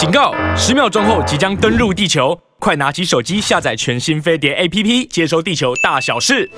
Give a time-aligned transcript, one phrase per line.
[0.00, 0.32] 警告！
[0.56, 6.50] 十秒钟后即将登陆地球，快拿起手机下载全新飞碟 APP，接收地球大小事。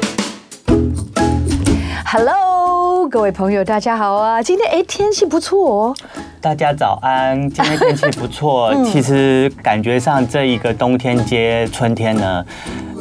[2.07, 4.41] Hello，各位朋友，大家好啊！
[4.41, 5.97] 今天哎，天气不错哦。
[6.42, 8.71] 大家早安，今天天气不错。
[8.75, 12.45] 嗯、其实感觉上这一个冬天接春天呢，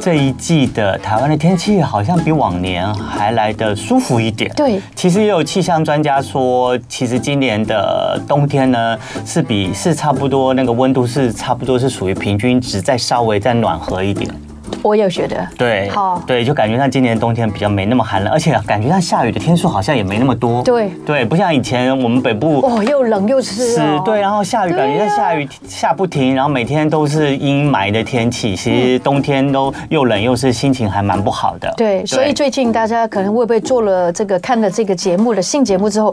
[0.00, 4.48] 这一季的台湾的天气好像比往年还来得舒服一点。
[4.54, 14.32] 对，其实也有气象专家说，其实今年的冬天呢是比是差不多那个温度是差不多是属于平均值，再稍微再暖和一点。
[14.80, 31.72] 我也觉得，对，好，对，就感觉像今年冬天比较没那么寒冷，而且感觉像下雨的天数好像也没那么多，对，对，不像以前我们北部哦，又冷又湿，是，对，然后下雨感觉像下雨下不停，然后每天都是阴霾的天气，其实冬天都又冷又湿，心情还蛮不好的。
[31.76, 36.12] 对，所以最近大家可能会不会做了这个看了这个节目的新节目之后，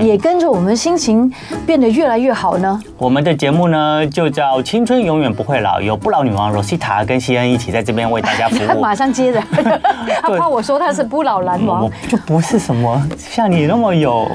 [0.00, 1.30] 也跟着我们心情
[1.66, 2.80] 变得越来越好呢？
[2.96, 7.97] 我们的节目呢就叫《青春永远不会老》，有不老女王 Rosita 跟西恩一起在这边。
[8.10, 9.42] 为大家服务，他 马上接着，
[10.22, 14.28] 他怕我说他是不老男王，就不是什么像你那么有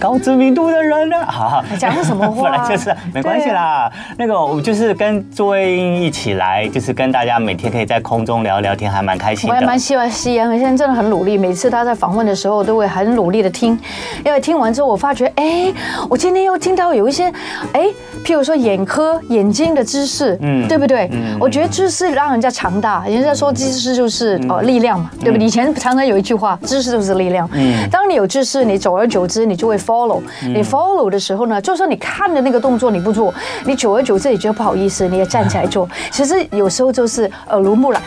[0.00, 1.16] 高知名度的人呢。
[1.28, 2.42] 好好，讲的什么话？
[2.50, 3.90] 本来就是没关系啦。
[4.16, 9.54] 那个我就是跟朱慧英一起来，就是跟大家每天可以在空中聊聊天，还蛮开心的。
[9.54, 13.78] 我也蛮希望西安现在真的很努力，每次他在访问的时候都会很努力的听，
[14.24, 15.72] 因为听完之后我发觉，哎，
[16.08, 17.30] 我今天又听到有一些，
[17.72, 17.86] 哎，
[18.24, 21.08] 譬如说眼科眼睛的知识，嗯，对不对？
[21.12, 23.04] 嗯，我觉得知识让人家强大。
[23.06, 25.44] 人家说知识就是哦力量嘛，对不对？
[25.46, 27.48] 以前常常有一句话，知识就是力量。
[27.52, 30.22] 嗯，当你有知识，你久而久之你就会 follow。
[30.42, 35.88] 你 follow 的时候呢，就算你看的那个动作你不做，你久而久之也觉得不好意思，你也站起来做。
[36.12, 38.00] 其实有时候就是耳濡目染。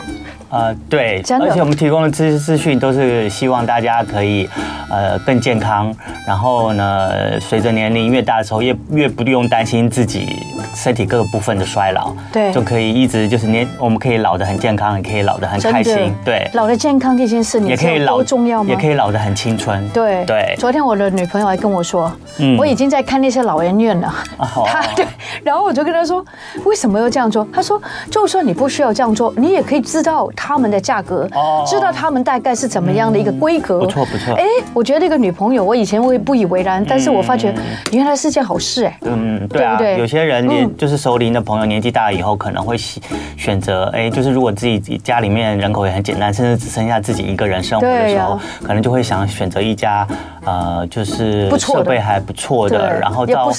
[0.50, 4.48] 呃，对，而且我们提供的知识资讯都是希望大家可以
[4.88, 5.92] 呃更健康，
[6.28, 10.28] 然后呢，随着年龄越大的时候，越越不用担心自己
[10.72, 18.70] 身体各个部分的衰老，对，就可以一直就是年我们可以老得很健康，也可以老得很开心，对，老得健康这件事，你知道多重要吗？
[18.70, 20.54] 也可以老得很青春，对对。
[20.56, 24.14] 昨天我的女朋友还跟我说，嗯，我已经在看那些老人院了，
[24.66, 25.06] 他对，
[25.42, 26.24] 然后我就跟他说，
[26.64, 27.46] 为什么要这样做？
[27.52, 27.80] 他说，
[28.10, 30.28] 就算你不需要这样做，你也可以知道。
[30.36, 31.28] 他们的价格，
[31.66, 34.34] 知道他们大概是怎么样的一个规格，不错不错。
[34.34, 37.54] 哎，我觉得那个女朋友，我以前会不以为然，但是我发觉
[37.92, 38.98] 原来是件好事哎。
[39.02, 50.06] 嗯，对啊，有些人年就是熟龄的朋友，年纪大了以后可能会选择，哎，就是如果自己家里面人口也很简单，甚至只剩下自己一个人生活的时候，可能就会想选择一家
[50.44, 53.50] 呃，就是设备还不错的，然后照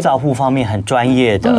[0.00, 1.50] 照护方面很专业的，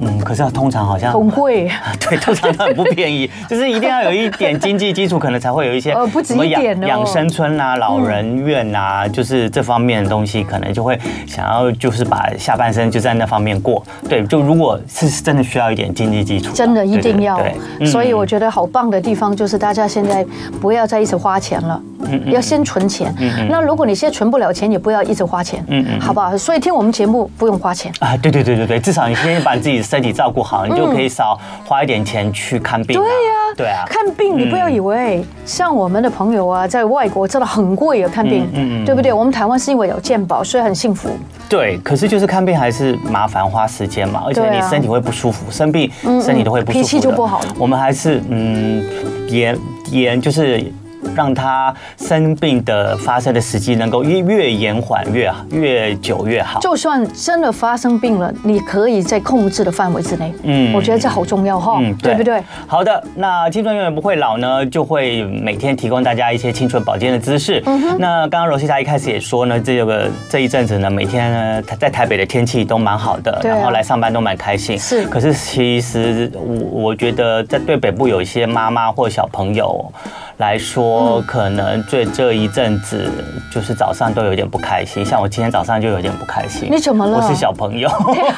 [0.00, 1.68] 嗯，可是通常好像很贵，
[2.00, 4.28] 对，通常都很不便宜， 就是一定要有一。
[4.28, 13.82] 一点经济基础可能才会有一些什么养养生村啊、老人院啊，就是这方面的东西，可能就会想要就是把下半生就在那方面过。
[14.06, 17.40] 对，就如果是真的需要一点经济基础，真的一定要。
[17.86, 20.26] 所以我觉得好棒的地方就是大家现在
[20.60, 21.80] 不要再一直花钱了，
[22.26, 23.14] 要先存钱。
[23.48, 26.36] 那如果你现在存不了钱，也不要一直花钱，嗯嗯，好不好？
[26.36, 28.16] 所以听我们节目不用花钱啊。
[28.16, 33.00] 对对对对对，至少你先把你自己的身体照顾好，你就可以少花一点钱去看病。
[33.00, 33.98] 对呀，对啊，看。
[34.18, 39.12] 病你不要以为像我们的朋友啊，在外国真的很贵啊，看病，嗯嗯，对不对？
[39.12, 41.10] 我们台湾是因为有健保，所以很幸福。
[41.48, 45.88] 对，可是就是看病还是麻烦花时间嘛，而且你身体会不舒服，生病
[46.20, 47.40] 身体都会不舒服，脾气就不好。
[47.58, 48.84] 我们还是嗯，
[49.28, 49.56] 严
[49.90, 50.72] 严就是。
[51.14, 56.60] 让他生病的发生的时机能够越越延缓越越久越好。
[56.60, 60.32] 就算真的发生病了，你可以在控制的范围之内。
[60.42, 62.42] 嗯，我觉得这好重要哈，对不对？
[62.66, 67.62] 好的，那青春永远不会老呢，就会每天提供大家一些青春保健的知识。
[67.66, 67.96] 嗯哼。
[67.98, 74.78] 那刚刚罗西塔一开始也说呢，这个这一阵子呢，每天呢在台北的天气都蛮好的，然后来上班都蛮开心。
[74.78, 75.04] 是。
[75.06, 79.92] 可是其实我我觉得在对北部有一些妈妈或小朋友。
[80.38, 80.87] 来说，
[81.26, 83.10] 可能最这一阵子
[83.50, 86.68] 就是早上都有点不开心，像我今天早上就有点不开心。
[86.70, 87.18] 你怎么了？
[87.18, 87.90] 我是小朋友。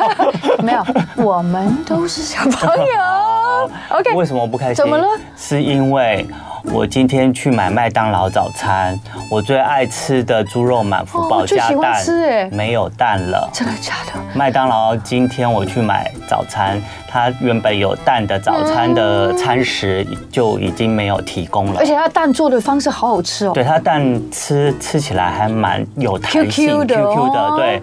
[0.62, 0.84] 没有，
[1.16, 3.70] 我们都是小朋友。
[3.98, 4.14] OK。
[4.14, 4.76] 为什么我不开心？
[4.76, 5.06] 怎么了？
[5.36, 6.26] 是因为。
[6.64, 8.98] 我今天去买麦当劳早餐，
[9.30, 12.04] 我最爱吃的猪肉满福宝加蛋，
[12.52, 13.48] 没有蛋了。
[13.52, 14.20] 真的假的？
[14.34, 21.78] 麦当劳今天我去买早餐，它原本有蛋的早餐的餐食就已经没有提供了。
[21.78, 23.52] 而且它蛋做的方式好好吃哦。
[23.52, 27.82] 对，它蛋吃吃起来还蛮有弹性，Q Q 的，Q Q 的，对。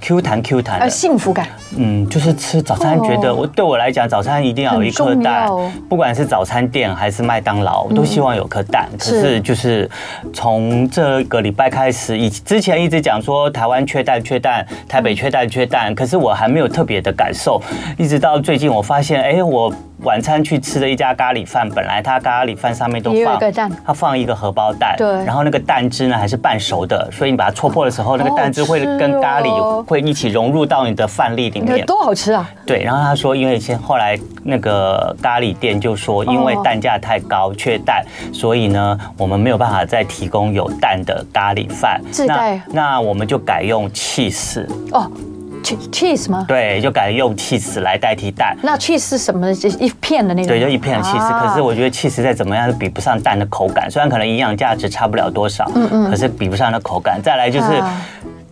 [0.00, 1.46] ，Q 弹 Q 弹呃，幸福感。
[1.76, 5.48] 嗯，就是吃早餐，觉得我对我来讲，早餐一定要有一颗蛋，
[5.88, 8.88] 不管是早餐店还是麦当劳，我都希望有颗蛋。
[8.98, 9.88] 可是就是
[10.32, 17.60] 从这个礼拜开始，以之前一直讲说台湾缺蛋缺蛋，台北缺蛋缺蛋，可是我还没有特别的感受，
[17.96, 19.72] 一直到最近我发现，哎，我。
[20.02, 32.48] 晚餐去吃的一家咖喱饭，本来它咖喱饭上面都放一个蛋，它放一个荷包蛋，对，然后那个蛋汁呢还是半熟的，所以你把它戳破的时候，那个蛋汁会跟咖喱会一起融入到你的饭粒里面，多好吃啊！
[32.66, 45.10] 对，然后他说，因为先后来那个咖喱店就说，因为蛋价太高，缺蛋，所以呢，我们没有办法再提供有蛋的咖喱饭，那那我们就改用 cheese 哦。
[45.92, 46.46] cheese 吗？
[46.48, 48.56] 对，就改用 cheese 来代替蛋。
[48.62, 49.50] 那 cheese 是什么？
[49.78, 50.48] 一片的那种？
[50.48, 51.18] 对，就一片的 cheese。
[51.18, 57.20] 啊、可是我觉得 cheese 再怎么样都比不上蛋的口感，虽然可能营养价值差不了多少，嗯嗯，可是比不上的口感。
[57.22, 58.00] 再来就是，啊、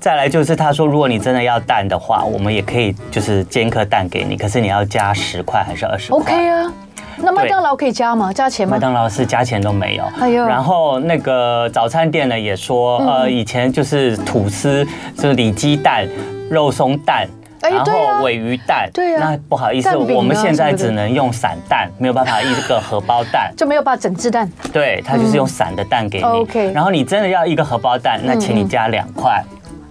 [0.00, 6.72] 再来就是他说，如果你真的要蛋的话，我们也可以就是煎颗蛋给你，可是你要加十块还是二十块？OK 啊。
[7.19, 8.32] 那麦当劳可以加吗？
[8.32, 8.76] 加钱吗？
[8.76, 10.04] 麦当劳是加钱都没有。
[10.20, 10.44] 哎呦。
[10.44, 16.06] 然后那个早餐店呢也说，呃，以前就是吐司，就是里脊蛋。
[16.48, 17.26] 肉松蛋，
[17.60, 24.48] 然后尾鱼蛋，对啊，那不好意思，我们现在只能用散蛋，没有办法一个荷包蛋，就没有办法整只蛋。
[24.72, 26.25] 对，他就是用散的蛋给你。
[26.25, 29.43] OK，然后你真的要一个荷包蛋，那请你加两块，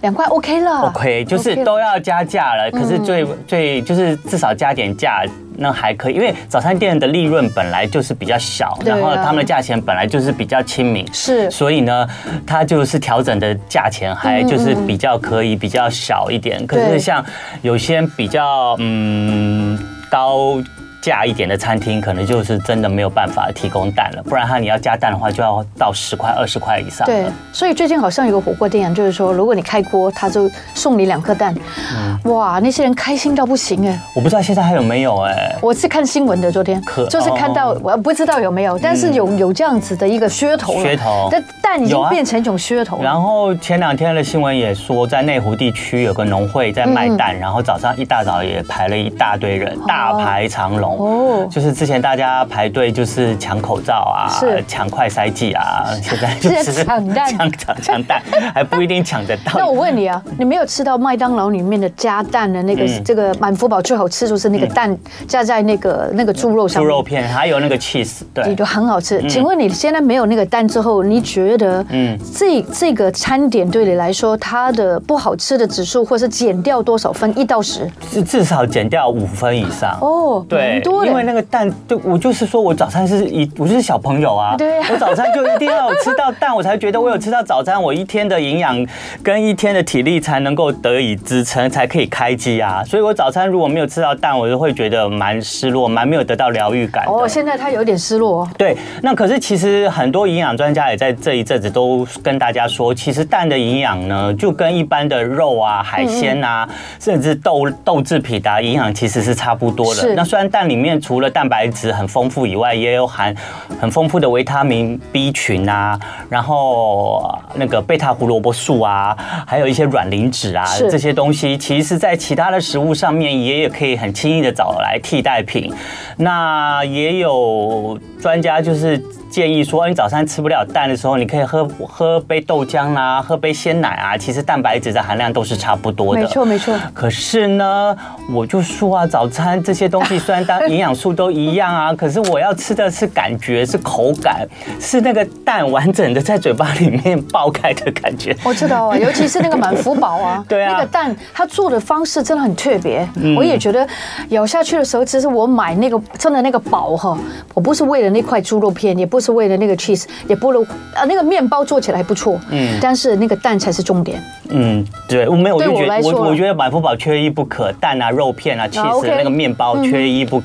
[0.06, 0.82] 两块 OK 了。
[0.88, 5.24] OK，就是都要加价了，可是最最就是至少加点价。
[5.58, 12.06] 那还可以，因为早餐店的利润本来就是比较小，然后他们的价钱本来就是比较亲民，是，所以呢，
[12.46, 16.68] 它就是调整的价钱还就是比较可以比较小一点。
[16.68, 17.24] 可是像
[17.62, 19.80] 有些比较嗯
[20.10, 20.62] 高。
[21.06, 27.06] 价一点的餐厅可能就是真的没有办法提供蛋了，不然它你要加蛋的话就要到十块二十块以上。
[27.06, 31.54] 对，所以最近好像有个火锅店，就是说如果你开锅，他就送你两颗蛋。
[31.96, 34.02] 嗯、哇，那些人开心到不行哎！
[34.16, 35.56] 我不知道现在还有没有哎。
[35.62, 40.74] 我是看新闻的，昨天可就是看到，哦、我不知道有没有，但是有有这样子的一个噱头。
[40.74, 41.30] 噱头。
[41.32, 43.04] 但蛋已经变成一种噱头、啊。
[43.04, 50.95] 然后前两天的新闻也说，在内湖地区有个农会在卖蛋，嗯、然后早上一大早也排了一大堆人，大排长龙。
[50.98, 54.30] 哦，就是之前大家排队就是抢口罩啊，
[54.68, 58.22] 抢快筛剂啊， 现在就是抢蛋， 抢抢抢蛋
[58.54, 59.54] 还不一定抢得到。
[59.56, 64.96] 那我问你啊，你没有吃到麦当劳里面的加蛋的那个这个满福堡最好吃就是那个蛋
[65.28, 69.22] 加在那个那个猪肉上，猪肉片还有那个 cheese，对，就很好吃。
[69.30, 72.18] 请问你现在没有那个蛋之后，你觉得嗯。
[72.34, 77.32] 这这个餐点对你来说它的不好吃的指数或是减掉多少分？
[77.38, 79.98] 一到十，至至少减掉五分以上。
[80.02, 81.26] 哦，对，因为。
[81.26, 88.86] 那个蛋，就我就是说，我早餐是一，我就是小朋友啊，对， 我早餐就一定要吃到蛋，我才觉得我有吃到早餐，我一天的营养
[89.24, 92.84] 跟一天的体力才能够得以支撑，才可以开机啊。
[92.86, 97.06] 所以我早餐如果没有吃到蛋，我就会觉得蛮失落，蛮没有得到疗愈感。
[97.08, 98.48] 哦，现在他有点失落。
[98.56, 110.14] 对，那可是其实很多营养专家也在这一阵子都跟大家说，其实蛋的营养呢，就跟一般的肉啊、海鲜啊，甚至豆豆制品的营养其实是差不多的。
[110.14, 113.34] 那虽然蛋里面除除了蛋白质很丰富以外，也有含
[113.80, 119.16] 很丰富的维他命 B 群啊，然后那个贝塔胡萝卜素啊，
[119.48, 125.74] 还有一些卵磷脂啊，这些东西，其实在其他的食物上面也也可以很轻易的找来替代品。
[126.18, 129.02] 那也有专家就是。
[129.28, 134.16] 建议说，你早餐吃不了蛋的时候，你可以喝喝杯豆浆啊，喝杯鲜奶啊。
[134.16, 136.22] 其实蛋白质的含量都是差不多的。
[136.22, 136.74] 没错，没错。
[136.94, 137.98] 可是呢，
[138.32, 144.48] 我就说啊，早餐这些东西虽然当营养素都一样啊， 可是我要吃的是感觉，是口感，
[144.80, 148.36] 是那个蛋完整的在嘴巴里面爆开的感觉。
[148.44, 153.08] 我知道啊， 尤其是那个满福宝啊， 对啊，那个蛋它做的方式真的很特别。
[153.18, 153.88] 嗯、我也觉得
[154.30, 157.18] 咬下去的时候，其实我买那个真的那个堡哈，
[157.54, 159.36] 我不是为了那块猪肉片，也不是。
[159.36, 160.62] 为了那个 cheese，也不如
[160.94, 164.24] 啊，那个面包做起来还不错，嗯，但是那个蛋才是重点。
[164.50, 170.45] 嗯，对，我没有，我就觉得我我觉得满福宝缺一不可，蛋啊、肉片啊、cheese 那个面包缺一不可。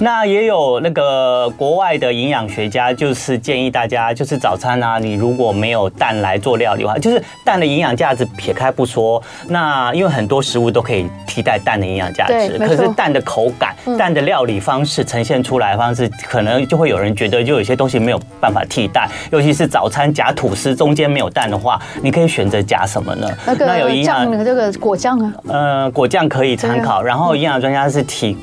[0.00, 18.02] 那也有那个国外的营养学家，就是建议大家，就是早餐啊，你如果没有蛋来做料理的话，就是蛋的营养价值撇开不说，那因为很多食物都可以替代蛋的营养价值，可是蛋的口感、蛋的料理方式呈现出来的方式，可能就会有人觉得，就有些东西。
[18.02, 23.28] 没有办法替代，尤其是早餐夹吐司中间没有蛋的话，你可以选择夹什么呢？
[23.46, 27.00] 那个有营养这个果酱啊，呃，果酱可以参考。
[27.00, 28.36] 然后营养专家是提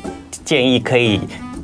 [0.44, 1.20] 建议可以。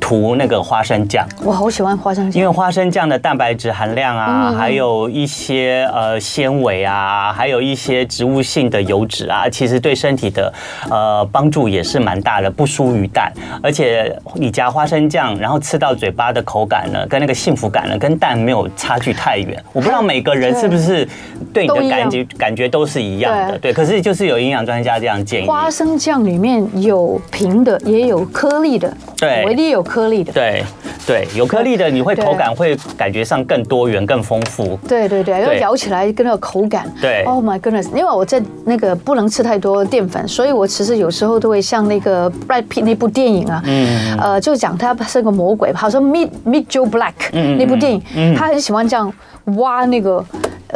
[0.06, 1.26] 涂那个花生酱。
[1.42, 10.52] 我好喜欢花生酱，因为花生酱的蛋白质含量啊，还有一些呃纤维啊，还有一些植物性的油脂啊，其实对身体的
[10.88, 13.32] 呃帮助也是蛮大的，不输于蛋。
[13.60, 19.60] 而且你加花生酱，然后吃到嘴巴的口感呢，跟那个幸福感呢，跟蛋没有差距太远。
[19.74, 21.04] 我不知道每个人是不是
[21.52, 23.72] 对你的感觉感觉都是一样的，对。
[23.72, 30.62] 可是就是有营养专家这样建议，花生酱里面有平的，也有颗粒的，对，唯一有颗粒的，对
[31.06, 34.78] 对，有颗粒的你会口感会感觉上更多元、更丰富。
[34.86, 37.22] 对对对，因为咬起来跟那个口感，对。
[37.24, 37.88] Oh my goodness！
[37.96, 49.10] 因为我在那个不能吃太多淀粉，所以我其实有时候都会像那个 Brad Pitt 那部电影啊，嗯，呃，就讲他是个魔鬼，好像 Meet Meet Joe Black 那部电影，他很喜欢这样
[49.56, 50.24] 挖那个。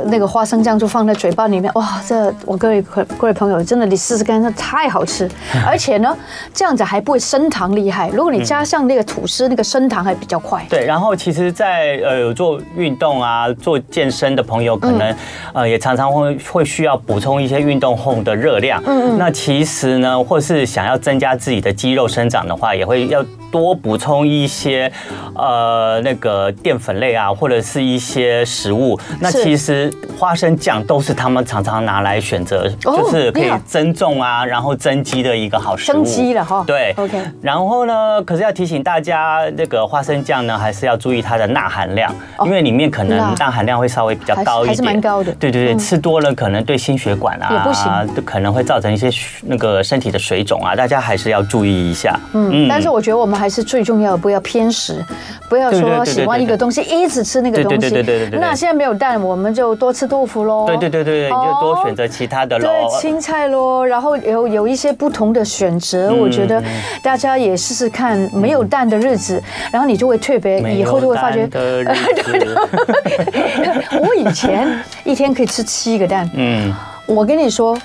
[0.04, 2.00] 那个花生酱就放在嘴巴里面，哇！
[2.06, 5.28] 这我各位各位朋友，真的你试试看，这太好吃，
[5.66, 6.16] 而且呢，
[6.54, 8.08] 这样子还不会升糖厉害。
[8.10, 10.64] 如果你加上那个吐司，那个升糖还比较快。
[10.70, 15.14] 对，然后其实，在呃有做运动啊、做健身的朋友，可能
[15.52, 18.80] 呃也常常会会需要补充一些运动后的热量。
[18.86, 19.18] 嗯嗯。
[19.18, 23.22] 那其实呢，或是想要增加自己的肌肉生长的话，也会要。
[23.52, 24.92] 多补充一些，
[25.34, 28.98] 呃，那个淀粉类啊，或者是一些食物。
[29.18, 35.94] 那其实花生酱都是他们常常拿来选择，就是可以增重啊，然后增肌的一个好食物。
[35.94, 36.62] 增肌了哈。
[36.66, 36.94] 对。
[36.96, 37.18] OK。
[37.40, 42.14] 然后呢，可是要提醒大家，那个花生酱呢，还是要注意它的钠含量，
[42.44, 45.32] 因为里面可能钠含量会稍微比较高一点，还是蛮高的。
[45.32, 49.10] 对对对，吃多了可能对心血管啊，也不行，可能会造成一些
[49.42, 52.16] 那个身体的水肿啊，大家还是要注意一下。
[52.34, 52.68] 嗯。
[52.68, 53.40] 但是我觉得我们。
[53.40, 55.02] 还是最重要的，不要偏食，
[55.48, 57.78] 不要说喜欢一个东西一直吃那个东西。
[57.78, 58.38] 对对对对对。
[58.50, 60.66] 那现在没有蛋，我们就多吃豆腐喽。
[60.66, 62.64] 对对对对，你就多选择其他的喽。
[62.64, 66.60] 对，青菜喽，然后有有一些不同的选择，我觉得
[67.00, 69.40] 大家也试试看，没有蛋的日子，
[69.70, 71.46] 然后你就会特别，以后就会发觉。
[71.46, 71.94] 对对
[72.40, 74.00] 对。
[74.00, 74.68] 我以前
[75.04, 76.28] 一天可以吃七个蛋。
[76.34, 76.74] 嗯。
[77.06, 77.78] 我跟你说。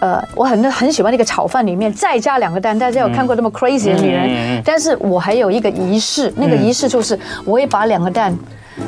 [0.00, 2.76] 呃，我很很喜欢那个炒饭里面再加两个蛋。
[2.76, 4.60] 大家有看过那么 crazy 的女人？
[4.64, 8.36] 但是我还有一个仪式，那个仪式就是我会把两个蛋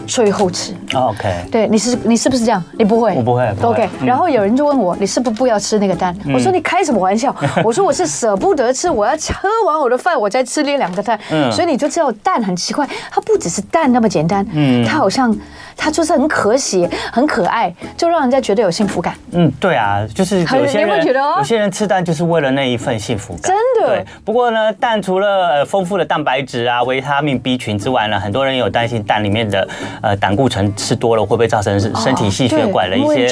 [0.06, 0.74] 最后吃。
[0.94, 2.62] OK，对，你是你是不是这样？
[2.78, 3.14] 你不会？
[3.14, 3.48] 我不会。
[3.62, 6.16] OK，然后有人就问我，你是不是不要吃那个蛋？
[6.32, 7.34] 我说你开什么玩笑？
[7.64, 11.18] 我说我是舍不得吃，我要喝完我的饭，我再吃那两个蛋。
[11.50, 15.34] 所以你就知道蛋很奇怪，它不只是蛋那么简单，嗯它好像。
[15.76, 19.14] 它就是很可喜，很可爱，就让人家觉得有幸福感。
[19.32, 21.06] 嗯，对啊，就是有些人
[21.38, 23.42] 有些人吃蛋就是为了那一份幸福感。
[23.42, 23.88] 真的。
[23.88, 24.04] 对。
[24.24, 29.68] 不过呢，蛋除了呃丰富的蛋白质啊、维他命 B 群之外呢，很多人有担心蛋里面的
[30.00, 33.26] 呃胆固醇吃多了会不会造成身体心血管的一些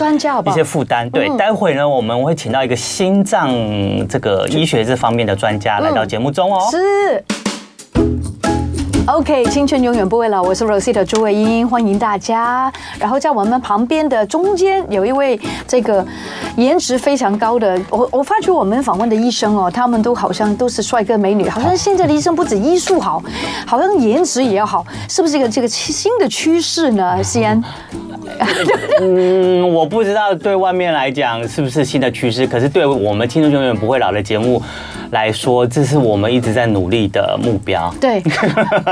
[0.45, 1.09] 一些负担。
[1.11, 3.51] 对，待会呢我们会请到一个心脏
[4.09, 6.69] 这个医学这方面的专家来到节目中哦。
[6.71, 7.25] 是。
[9.12, 12.73] OK，青春永远不会老，我是 Rosita 朱慧英，欢迎大家。
[12.99, 15.38] 然后在我们旁边的中间有一位
[15.69, 16.02] 这个
[16.57, 23.23] 颜值非常高的，我我发觉我们访问的医生哦，他们都好像都是帅哥美女，好像现在的医生不止医术好，
[23.66, 27.23] 好像颜值也要好，是不是一个这个新的趋势呢？
[27.23, 27.62] 西安？
[29.02, 34.62] 嗯， 我不知道对外面来讲是不是新的趋势，可是对我们青春永远不会老的节目
[35.12, 37.92] 来说，这是我们一直在努力的目标。
[38.00, 38.23] 对，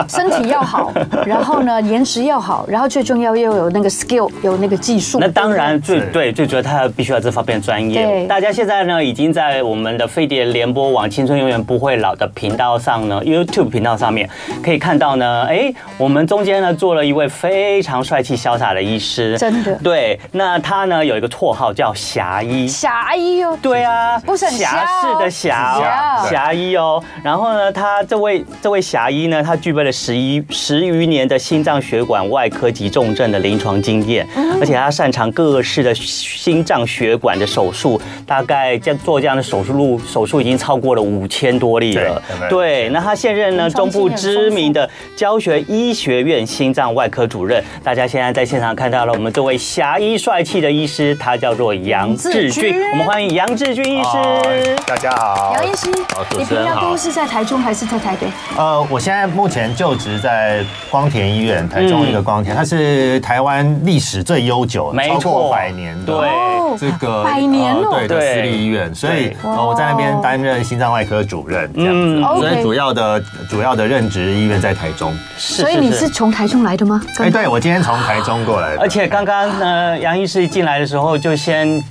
[0.06, 0.92] 身体要好，
[1.24, 5.18] 然后呢，颜值要好，然后最重要又有那个 skill，有那个技术。
[5.18, 8.04] 那当然最对，最主要他必须要这方面专业。
[8.04, 14.28] 对，大家现在呢已经在我们的飞碟联播网“青春永远不会老”的频道上呢，YouTube 频道上面
[14.62, 19.38] 可以看到呢，哎，我们中间呢做了一位非常帅气潇洒的医师。
[19.38, 19.74] 真的。
[19.82, 22.68] 对，那他呢有一个绰号叫侠医。
[22.68, 23.58] 侠医哦。
[23.62, 26.09] 对啊，不是侠士的侠。
[26.28, 34.26] 侠医哦，然后呢，他这位这位侠医呢，他具备了十一十余年的心脏血管外科及重症的临床经验，
[34.60, 42.22] 而且他擅长各式的心脏血管的手术，大概这做这样的手术路手术已经超过了五千多例了。
[42.48, 47.62] 对，那他现任呢，中部知名的教学医学院心脏外科主任。
[47.82, 54.76] 大家现在在现场看到了我们这位侠医帅气的医师，他叫做杨志军，我们欢迎杨志军医师。
[54.86, 55.90] 大家好，杨医师。
[56.36, 58.26] 你平常都是在台中还是在台北？
[58.56, 75.14] 呃，我现在目前就职在光田医院，台中一个光田，它是台湾历史最悠久，超过百年的，对，这个百年哦，对的私立医院，所以我在那边担任心脏外科主任，这样子，所以主要的主要的任职医院在台中。
[75.36, 77.00] 所以你是从台中来的吗？
[77.18, 78.80] 哎，对，我今天从台中过来的。
[78.80, 81.82] 而且刚刚呢，杨医师一进来的时候就先。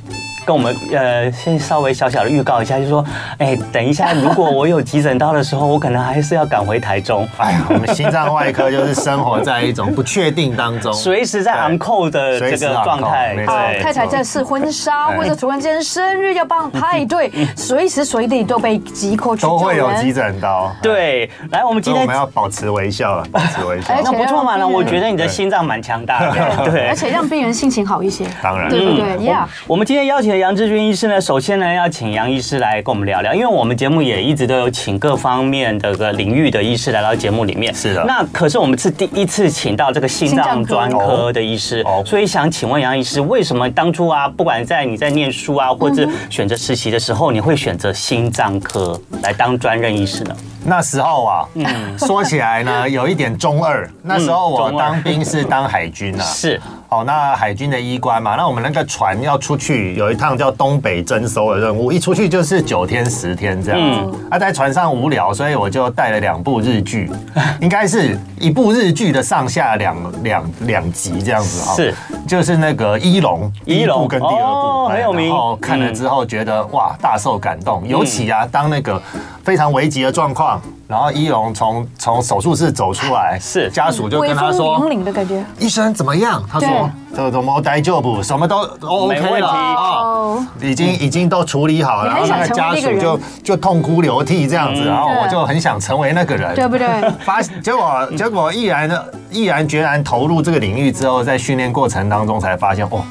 [0.45, 3.05] 跟我们呃先稍微小小的预告一下，就说，
[3.37, 7.27] 哎，等一下，如果我有急诊到的时候，我可能还是要赶回台中。
[7.37, 13.35] 哎呀，我们 心脏外科就是生活在一种不确定当中，随时在 on call 的这个状态。
[13.35, 13.45] 对，
[13.81, 19.41] 太太在试婚纱，或者突然间生日要办派对， 随时随地都被急 call 去。
[19.43, 20.71] 都会有急诊刀。
[20.81, 23.93] 对，来，我们今天我们要保持微笑了， 保持微笑。
[23.93, 28.25] 哎那不错嘛，那我觉得你的心脏蛮强大的，对，而且让病人心情好一些。
[28.41, 29.45] 当然，对不对？Yeah。
[29.67, 37.73] 我们今天邀请的杨志军医师呢，首先呢要请杨医师来跟我们聊聊，因为我们节目也一直都有请各方面的个领域的医师来到节目里面。
[37.73, 38.03] 是的。
[38.05, 50.35] 那可是我们是第一次请到这个心脏专科的医师，所以想请问杨医师，为什么当初啊，不管在你在念书啊，或者选择实习的时候，你会选择心脏科来当专任医师呢？
[50.69, 53.89] 那时候啊，嗯，说起来呢， 有一点中二。
[54.03, 56.61] 那时候我当兵是当海军啊， 是。
[56.89, 64.11] 哦，那海军的医官嘛，那我们那个船要出去，有一趟叫东北征收的任务，一出去就是九天十天这样子。
[64.11, 67.11] 嗯、啊，在船上无聊，所以我就带了两部日剧，
[67.61, 71.75] 应该是一部日剧的上下两两两集这样子哈。
[71.75, 71.93] 是，
[72.27, 75.27] 就是那个《一龙》一龙跟第二部，哦、很有名。
[75.27, 77.87] 然后看了之后觉得、嗯、哇，大受感动。
[77.87, 78.99] 尤其啊，当那个
[79.43, 83.69] 非常危急的状况，然后一龙从从手术室走出来， 是。
[83.69, 86.89] 家属就跟他说：“领的感觉，医生怎么样？”他说。
[87.11, 96.87] 这怎么大丈夫，什么都 OK 了啊，已经已经都处理好了，然后那个家属就就痛哭流涕这样子，然后我就很想成为那个人，对不对？
[97.25, 103.01] 发结果结果毅然的毅然决然投入这个领域之后，在训练过程当中才发现，哦，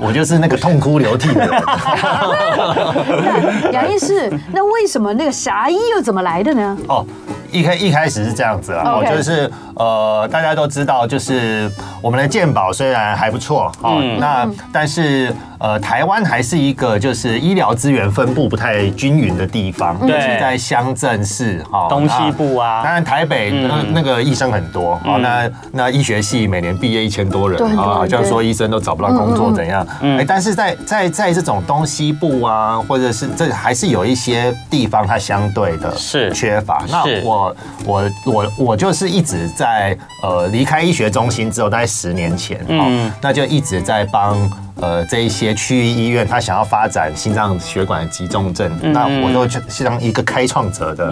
[0.00, 1.62] 我就是那个痛哭流涕的人。
[3.72, 6.76] 杨医师，那为什么那个侠医又怎么来的呢？
[6.88, 7.04] 哦，
[7.50, 9.50] 一开一开始是这样子啦，我就是。
[9.76, 22.82] 呃，大家都知道，就是我们的健保虽然还不错，哦，那但是呃，台湾还是一个就是医疗资源分布不太均匀的地方，尤其在乡镇市，哈，东西部啊。
[22.82, 29.86] 当然台北那那个医生很多，哦，那那医学系每年毕业一千多人，啊，好像说医生都找不到工作怎样？
[30.00, 36.82] 哎，但是在在在这种东西部啊，或者是这还是有一些地方它相对的是缺乏。
[36.88, 39.66] 那我我我我就是一直在。
[39.66, 44.48] 在呃离开医学中心之后，大概十年前，嗯，那就一直在帮。
[44.80, 51.10] 呃，这一些区域医院，他想要发展心脏血管急重症，嗯、那我都像一个开创者的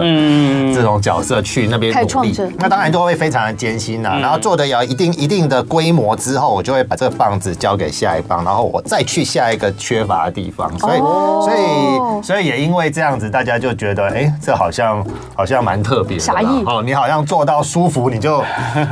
[0.73, 2.35] 这种角色去那边努力。
[2.59, 10.71] 那当然都会非常的艰辛呐、然后做的有一定一定的规模之后，我就会把这个棒子交给下一棒，然后我再去下一个缺乏的地方。
[10.77, 15.03] 所以，哦、所以，所以也因为这样子，大家就觉得，哎、欸，这好像
[15.35, 16.33] 好像蛮特别的。
[16.67, 18.43] 哦，你好像做到舒服，你就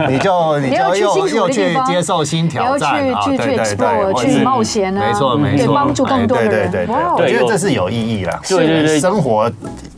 [0.09, 3.21] 你就 你就又又去接受新挑战啊！
[3.25, 4.43] 对对对，去
[4.91, 6.71] 没错没错，帮助更多的人。
[6.71, 8.39] 对对对，我觉得这是有意义啦。
[8.47, 9.51] 对对对，生活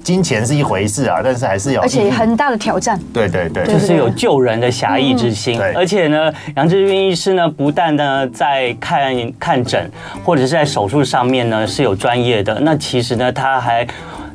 [0.04, 3.00] 金钱是一回事啊，但是还是有，而且很大的挑战。
[3.14, 5.60] 对对对，就是有救人的侠义之心。
[5.76, 9.90] 而且呢，杨志军医师呢，不但呢在看看诊
[10.24, 13.88] 或者是在手术上面呢是有专业的，那其实呢他还。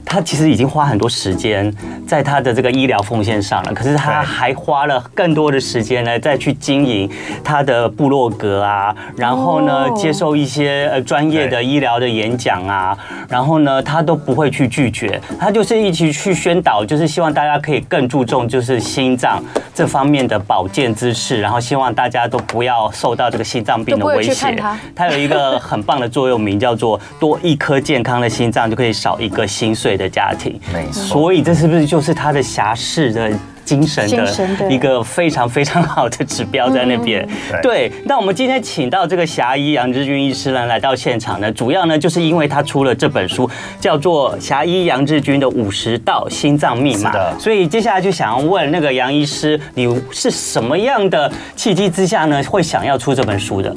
[0.04, 1.72] 他其实已经花很多时间
[2.06, 7.08] 在他的这个医疗奉献上了，可是他还花了更多的时间呢，再去经营
[7.44, 12.96] 他的部落格啊，然后呢，接受一些呃专业的医疗的演讲啊，
[13.28, 24.56] 然后呢，他都不会去拒绝，他就是一起去宣导，就是希望大家可以更注重就是心脏这方面的保健知识，然后希望大家都不要受到这个心脏病的威胁。
[24.94, 29.89] 他有一个很棒的座右铭，叫做“多一颗健康的心脏，就可以少一个心碎”。
[29.96, 33.30] 的家庭，没错，所以这是不是就是他的侠士的
[33.64, 37.28] 精神的一个非常非常好的指标在那边？
[37.62, 37.92] 对。
[38.04, 43.48] 那我们今天请到这个侠医杨志军医师呢来到现场呢，主要呢就是因为他出了这本书，
[43.78, 47.12] 叫做《侠医杨志军的五十道心脏密码》。
[47.38, 53.72] 所以接下来就想要问那个杨医师，你是什么样的契机之下呢，会想要出这本书的？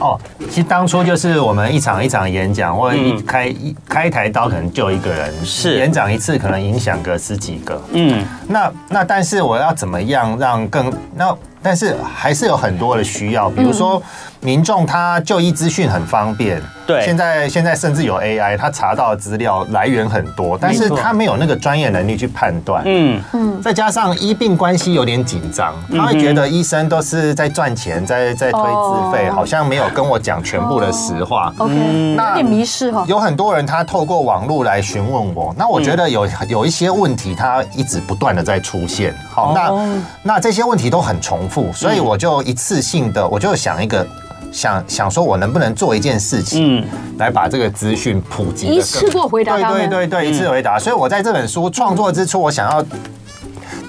[0.00, 5.78] 哦，其实当初就是我们一场一场演讲，或者一开一开一台刀可能就一个人，是。
[5.78, 11.36] 演讲一次可能影响个十几个，嗯，那那但是我要怎么样让更那？
[11.64, 14.02] 但是还是有很多的需要，比如说
[14.42, 23.22] 民众他就医资讯很方便，对，现在现在甚至有 AI，他查到的资料来源很多，但是他没有那个专业能力去判断，嗯。
[23.34, 31.74] 嗯，再加上医病关系有点紧张，他会觉得医生都是在赚钱，在在推自费，好像没有跟我讲全部的实话，OK，
[32.16, 33.04] 那有点迷失哈。
[33.06, 41.72] 有很多人他透过网络来询问我，那我觉得有有一些问题他一直不断的在出现，好，那那这些问题都很重复。
[41.72, 44.06] 所以我就一次性的，我就想一个
[44.52, 46.84] 想想说，我能不能做一件事情，嗯，
[47.18, 50.78] 来把这个资讯普及，一次过回答，对对对对，一次回答。
[50.78, 52.84] 所以我在这本书创作之初，我想要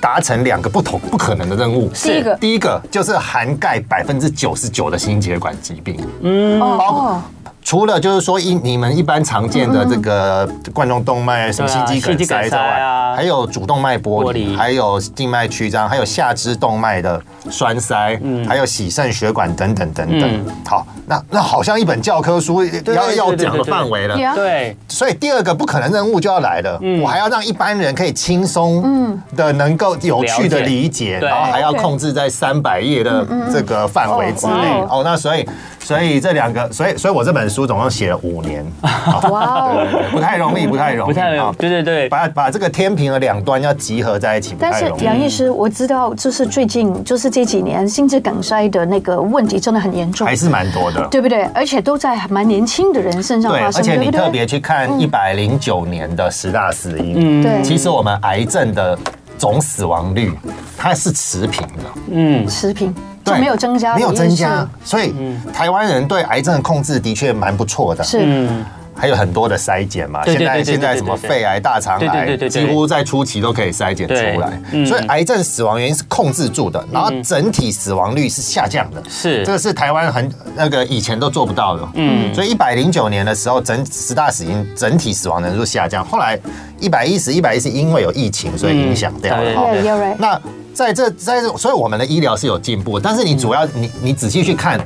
[0.01, 1.91] 达成两个不同不可能的任务。
[1.93, 7.21] 第一个，第一个就是涵盖百分之九十九的心血管疾病，嗯，哦。
[7.63, 20.45] 除了就是说一你们一般常见的这个冠状动脉什么心肌梗塞之外，还有主动脉剥离，还有静脉曲张，还有下肢动脉的栓塞，还有洗肾血管等等等等。
[20.65, 24.15] 好，那那好像一本教科书要要讲的范围了。
[24.35, 34.83] 对，所以第二个不可能任务就要来了，我还要让一般人可以轻松的能够有趣的理解，然后还要控制在三百页的这个范围之内。
[34.89, 35.47] 哦，那所以。
[35.83, 38.65] 所以这两个，所以所以我这本书总共写了五年，
[39.29, 51.43] 哇，对对对，不太容易，不太容易，不太容易，对对对，把把这个天平的两端要集合在一起，但是杨医师，我知道，就是最近，就是这几年心肌梗塞的那个问题真的很严重，还是蛮多的，对不对？
[51.53, 57.43] 而且都在蛮年轻的人身上发生，而且你特别去看一百零九年的十大死因，嗯。
[57.43, 58.97] 对，其实我们癌症的
[59.43, 60.31] 总死亡率
[60.77, 62.95] 它是持平的，嗯，持平。
[63.25, 65.13] 就没有增加，没有增加，所以
[65.53, 68.01] 台湾人对癌症的控制的确蛮不错的。
[68.01, 68.47] 是，
[68.95, 74.61] 还有很多的筛检嘛，现在现在什么肺癌、大肠癌，几乎在初期都可以筛检出来。
[74.85, 79.03] 所以癌症死亡原因是控制住的，然后整体死亡率是下降的。
[79.09, 81.87] 是，这个是台湾很那个以前都做不到的。
[81.95, 86.39] 嗯，所以一百零九年的时候，整十大死因整体死亡人数下降，后来
[86.79, 90.15] 一百一十、一百一十因为有疫情，所以影响掉了。
[90.17, 90.39] 那。
[90.73, 94.83] 在这，在这，所以我们的医疗是有进步，但是你主要，你你仔细去看。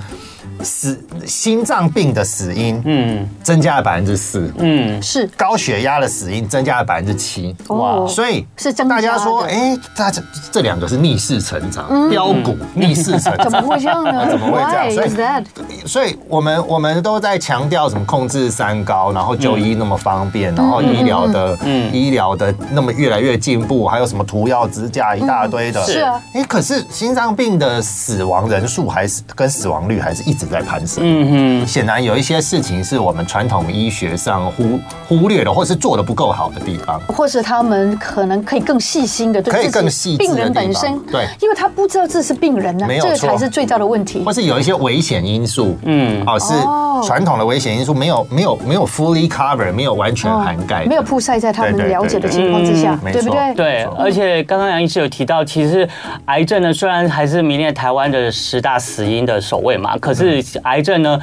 [0.63, 5.30] 死心脏病的死因，嗯，增加了百分之四，嗯，是。
[5.38, 14.26] 高血压的死因增加了百分之七，哇，所以是大家说，哎，大家这两个是逆势成长，标股逆势成长，怎么会这样呢？
[14.30, 15.43] 怎么会这样？
[15.46, 44.24] 所以，所以我们我们都在强调什么控制三高，然后就医那么方便，然后医疗的，嗯，医疗的那么越来越进步，还有什么涂药支架一大堆的，是啊，哎，可是心脏病的死亡人数还是跟死亡率还是一直在攀升，嗯哼，显然有一些事情是我们传统医学上忽忽略的，或是做的不够好的地方，或是他们可能可以更细心的对，可以更细病人本身，对，因为他不知道这是病人呢，没有错，这个才是最大的问题。
[44.24, 53.54] 或是有一些危险因素，嗯，哦，是传统的危险因素没有没有没有 fully cover，没有完全涵盖，没有铺晒在他们了解的情况之下，对不对？
[53.54, 55.88] 对，而且刚刚杨医师有提到，其实
[56.26, 60.37] 癌症呢，虽然还是名列台湾的十大死因的首位嘛，可是。
[60.63, 61.19] 癌症呢，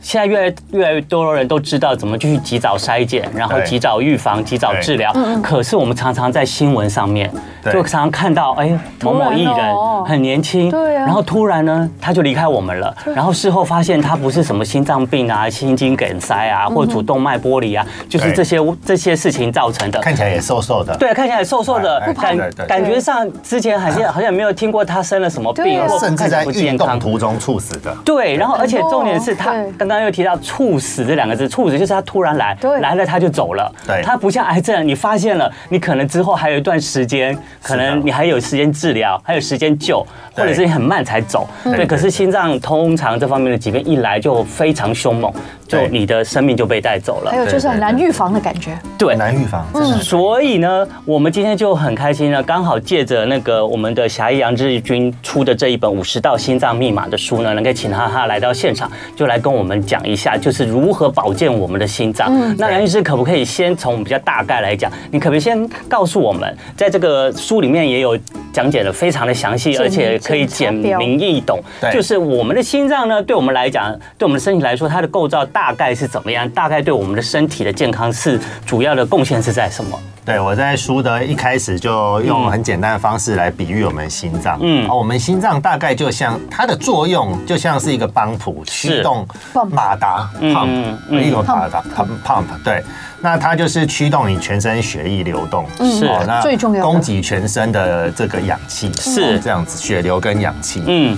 [0.00, 5.12] 现在越来越来越多的人都知道怎么去及早筛检，然后及早预防、及早治疗。
[5.42, 7.30] 可是我们常常在新闻上面，
[7.64, 9.76] 就常常看到，哎，某某艺人
[10.06, 12.94] 很年轻，对啊，然后突然呢，他就离开我们了。
[13.14, 20.00] 然后事后发现他不是什么心脏病啊、心肌梗塞啊，或主动脉剥离啊，就是这些这些事情造成的。
[20.00, 27.94] 看起来也瘦瘦的，对，看起来也瘦瘦的，感感觉上之前好像好像没有听过他生了什么病，甚至在运动途中猝死的。
[28.04, 28.78] 对，然后而且。
[28.88, 33.70] 重点是他刚刚又提到猝死这两个字，猝死就是他突然来，来了他就走了。
[33.86, 41.46] 对，他不像癌症，你发现了，你可能之后还有一段时间，可能你还有时间治疗，还有时间救，或者是你很慢才走。
[41.64, 45.30] 对，可是心脏通常这方面的疾病一来就非常凶猛，
[45.66, 47.30] 就你的生命就被带走了。
[47.30, 49.66] 还有就是很难预防的感觉，对，难预防。
[49.74, 58.90] 嗯，所以呢，我们今天就很开心呢，刚好借着那个我们的侠义杨志军出的这一本《五十道心脏密码》的书呢，能够请哈哈来到现场。
[59.16, 62.28] 就来跟我们讲一下，就是如何保健我们的心脏。
[62.30, 64.90] 嗯、那杨医师可不可以先从比较大概来讲？
[65.10, 68.18] 你可不可以先告诉我们，在这个书里面也有
[68.52, 71.60] 讲解的非常的详细，而且可以简明易懂。
[71.92, 76.48] 就是我们的心脏呢，对我们来讲，对我们的身体来说，它的构造大概是怎么样？
[76.50, 79.98] 大概对我们的身体的健康是主要的贡献是在什么？
[80.28, 84.58] 对，我在书的一开始就用很简单的方式来比喻我们心脏。
[84.60, 89.26] 嗯，我们心脏大概就像它的作用，就像是一个帮浦驱动
[89.70, 92.44] 马达 pump，一个马达 pump pump。
[92.62, 92.84] 对，
[93.22, 96.04] 那它就是驱动你全身血液流动，是。
[96.26, 99.40] 那最重要，供给全身的这个氧气是。
[99.40, 100.82] 这样子，血流跟氧气。
[100.86, 101.16] 嗯。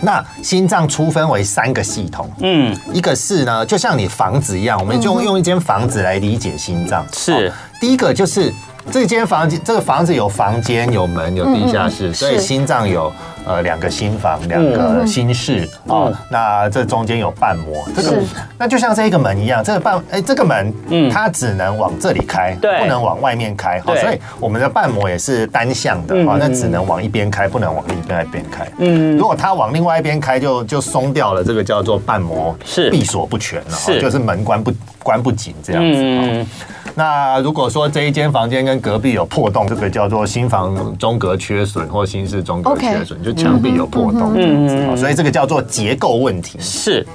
[0.00, 7.04] 那心脏粗分为三个系统，嗯，一个是呢，就像你房子一样，我们就用一间房子来理解心脏。
[7.12, 8.54] 是，第一个就是
[8.92, 13.12] 这间房间，这个房子有房间、有门、有地下室，所以心脏有
[13.44, 16.12] 呃两个心房、两个心室哦。
[16.30, 18.22] 那这中间有瓣膜，这个
[18.56, 23.80] 那就像这一个门一样，这个瓣哎，这个门嗯它只能往这里开，不能往外面开。
[23.80, 28.70] 好，所以我们的瓣膜也是单向的啊，那只能往一边开，不能往另外一边开。
[28.78, 35.98] 嗯，如果它往另外一边开，就就松掉了，这个叫做瓣膜是闭锁不全了，是就是门关不关不紧这样子。
[36.00, 36.46] 嗯。
[36.94, 44.34] 那如果说这一间房间跟隔壁有破洞，这个叫做新房中隔缺损或新式中隔缺损，就墙壁有破洞。
[44.34, 46.58] 这样子，所以这个叫做结构问题。
[46.60, 47.06] 是。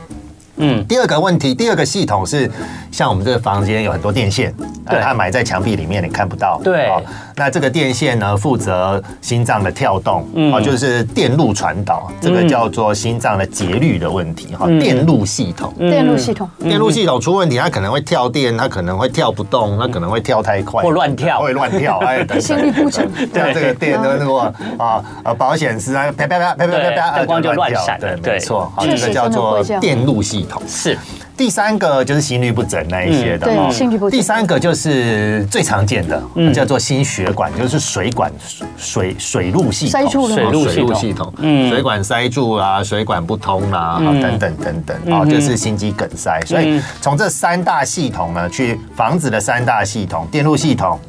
[0.59, 2.49] 嗯，第二个问题，第二个系统是
[2.91, 4.51] 像我们这个房间有很多电线，
[4.89, 6.59] 对，它埋在墙壁里面，你看不到。
[6.63, 6.91] 对，
[7.39, 30.97] 那这个电线呢，负责心脏的跳动，哦，就是电路传导，这个叫做心脏的节律的问题，哈，电路系统，电路系统，电路系统出问题，它可能会跳电，它可能会跳不动，它可能会跳太快，或乱跳，会乱跳，哎，心律不整， 像，这个电的那个啊呃保险丝啊，啪啪啪啪啪啪啪，灯光就乱闪，对，没错，好，这个叫做电路系统，是。
[31.37, 34.19] 第三个就是心律不整那一些的，对，心律不整。
[34.19, 36.21] 第三个就是最常见的，
[36.51, 38.31] 叫做心血管，就是水管
[38.75, 46.41] 水水路系统，塞住了，水路系统，嗯，水管塞住啊，水管不通啊，等等等等，啊，就是心肌梗塞。
[46.45, 50.99] 所以从这三大系统呢，去防止的三大系统，电路系统。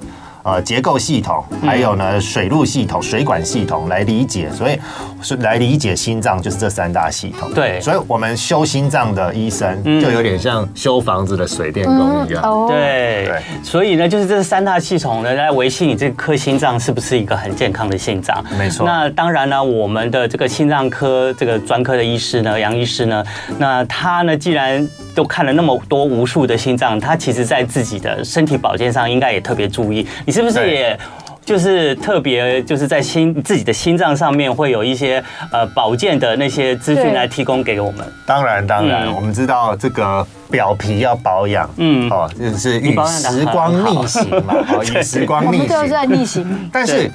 [0.48, 4.78] 呃，结构系统，还有呢，水路系统、水管系统来理解，所以
[5.20, 7.52] 是来理解心脏就是这三大系统。
[7.52, 12.66] 对，所以我们修心脏的医生就有点像修房子的水电工一样。
[12.66, 18.42] 对对，所以呢，就是这三大系统呢来维系你这颗心脏是不是一个很健康的心脏？
[18.58, 18.86] 没错。
[18.86, 23.22] 那当然呢，我们的这个心脏科这个专科的医师呢，杨医师呢，
[23.58, 30.06] 那他呢，既然都看了那么多无数的心脏，他其实在自己的身体保健上应该也特别注意。
[30.24, 30.98] 你是不是也
[31.44, 38.06] 就是特别就是在心自己的心脏上面会有一些呃保健的那些资讯来提供给我们？
[38.26, 47.10] 当然，当然，我们知道这个表皮要保养，嗯，哦，就是与时光逆行嘛，哦，与时光逆行，我们都在逆行，但是。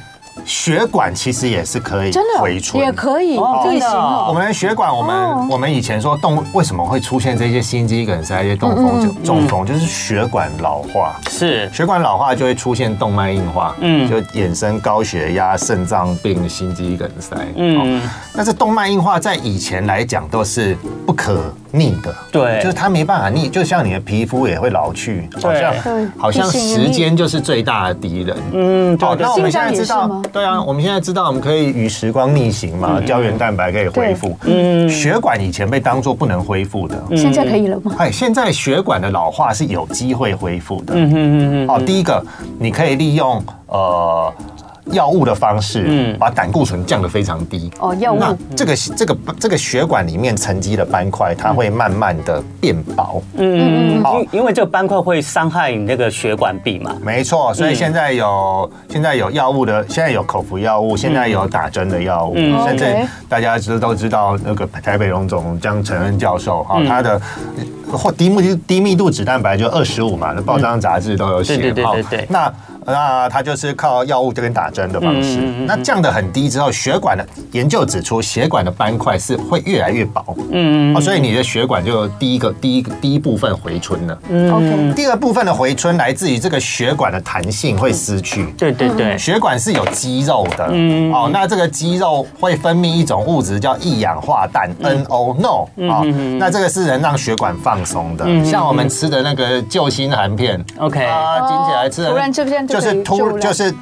[0.46, 3.88] 血管其实也是可以回春，也可以，真的。
[4.28, 11.16] 我们的血管，我们我们以前说动为什么会出现这些心肌梗塞、这些中风就中风，就是血管老化。
[11.30, 11.70] 是。
[11.72, 17.38] 血管老化就会出现动脉硬化，嗯，就衍生高血压、肾脏病、心肌梗塞。
[17.56, 18.02] 嗯，
[18.36, 25.74] 但是动脉硬化在以前来讲都是不可逆的，对，就是它没办法逆，就像你的皮肤也会老去，好像
[26.16, 28.38] 好像时间就是最大的敌人。
[28.54, 30.22] 嗯，好，那我们现在知道。
[30.32, 34.38] 对啊，我们现在知道我们可以与时光逆行嘛，胶原蛋白可以恢复。
[34.44, 37.92] 嗯，血管以前被当做不能恢复的，现在可以了吗？
[37.98, 40.94] 哎，现在血管的老化是有机会恢复的。
[40.94, 41.68] 嗯嗯嗯嗯。
[41.68, 42.24] 好，第一个
[42.60, 44.32] 你可以利用呃。
[44.92, 47.72] 药物的方式，嗯，把胆固醇降得非常低。
[47.80, 48.20] 哦，药物。
[48.20, 53.24] 那这个这个这个血管里面沉积的斑块，它会慢慢的变薄。
[53.38, 54.04] 嗯嗯嗯。
[54.04, 56.96] 好，因为这个斑块会伤害你那个血管壁嘛。
[57.02, 62.34] 没错，所以现在有现在有药物的，现在有口服药物，现在有打针的药物。
[62.36, 62.62] 嗯。
[62.66, 62.86] 甚至
[63.30, 67.20] 大家知都知道那个台北荣总江承恩教授啊，他的
[67.92, 71.58] 或低密低密度脂蛋白就二十五嘛，那报章杂志都有写。
[71.58, 72.28] 对对对对。
[72.30, 72.52] 那
[72.86, 96.04] 那它就是靠药物这边打针的方式，那降得很低之后，血管的研究指出，血管的斑块是会越来越薄，嗯，所以你的血管就第一个第一个第一部分回春了，嗯，OK，第二部分的回春来自于这个血管的弹性会失去，对对对，血管是有肌肉的，嗯，哦，那这个肌肉会分泌一种物质叫一氧化氮 NO，NO，啊，
[96.40, 102.68] 那这个是能让血管放松的，像我们吃的那个救心含片，OK，啊，紧起来吃，突然这边。
[102.74, 103.74] 就是突，就是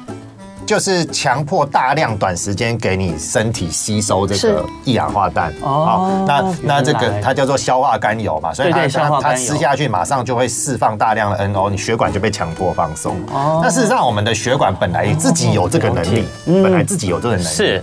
[0.66, 6.24] 就是强迫大量短时间给你身体吸收这个一氧化氮哦。
[6.28, 13.16] 那那这个它叫做消化甘油嘛，所以它它它吃下去马上就会释放大量的 NO，你血管就被强迫放松。
[13.32, 13.60] 哦。
[13.62, 17.48] 那事实上，我们的血管本来自己有这个能力，本来自己有这个能力。
[17.48, 17.82] 是。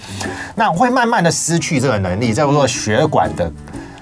[0.55, 3.51] 那会慢慢的失去这个能力，叫做血管的。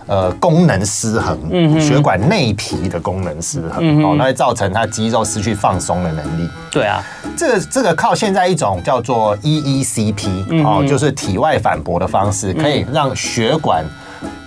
[0.08, 1.38] 呃，功能失衡，
[1.82, 6.50] 血管内皮的功能失衡，哦，那会造成它肌肉失去放松的能力。
[6.72, 7.04] 对啊，
[7.36, 13.84] 这个这个靠现在一种叫做 EECP，哦，就是体外反搏的方式，可以让血管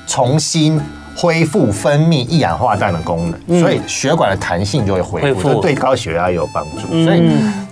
[0.07, 0.81] 重新
[1.14, 6.88] 恢复分泌一氧化氮的功能，所以血管的弹性就会恢复，对高血压有帮助。
[7.05, 7.23] 所以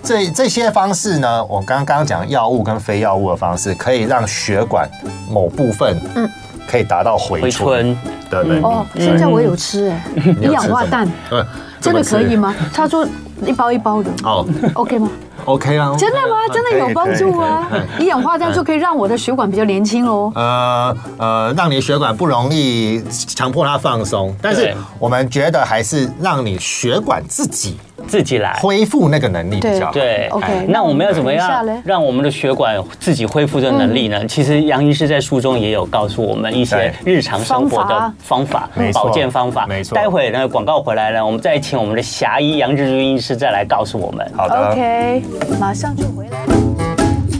[0.03, 4.87] 这这些方式呢，我刚刚讲药物跟非药物的方式，可以让血管
[5.27, 6.29] 某部分，嗯。
[6.69, 7.97] 可以达到回春
[8.29, 8.63] 的能力。
[8.63, 9.89] 哦，现在我有吃。
[9.89, 11.07] 哎，一氧化氮，
[11.81, 12.53] 真的可以吗？
[12.73, 13.07] 他说
[13.45, 14.11] 一包一包的。
[14.23, 15.09] 哦，OK 吗
[15.45, 16.35] ？OK 啊，真的吗？
[16.53, 17.67] 真的有帮助啊。
[17.99, 20.31] 一氧化氮就可以让我的血管比较年轻喽。
[20.35, 27.77] 呃呃，让你血管不容易强迫它放松，但是我们觉得还是让你血管自己
[28.09, 28.53] 自己来。
[28.61, 29.91] 恢复那个能力比较好。
[29.93, 34.25] 对 OK，那我们要怎么样让我们的血管自己恢复这个能力呢？
[34.25, 39.65] 其实杨医师在书中也有告诉我们一些日常生活的方法保健方法。
[39.67, 44.29] 没错待会那个广告回来呢，我们再请我们的侠医杨志军医师再来告诉我们。
[44.35, 44.71] 好的。
[44.71, 45.23] OK，
[45.59, 46.68] 马上就回来。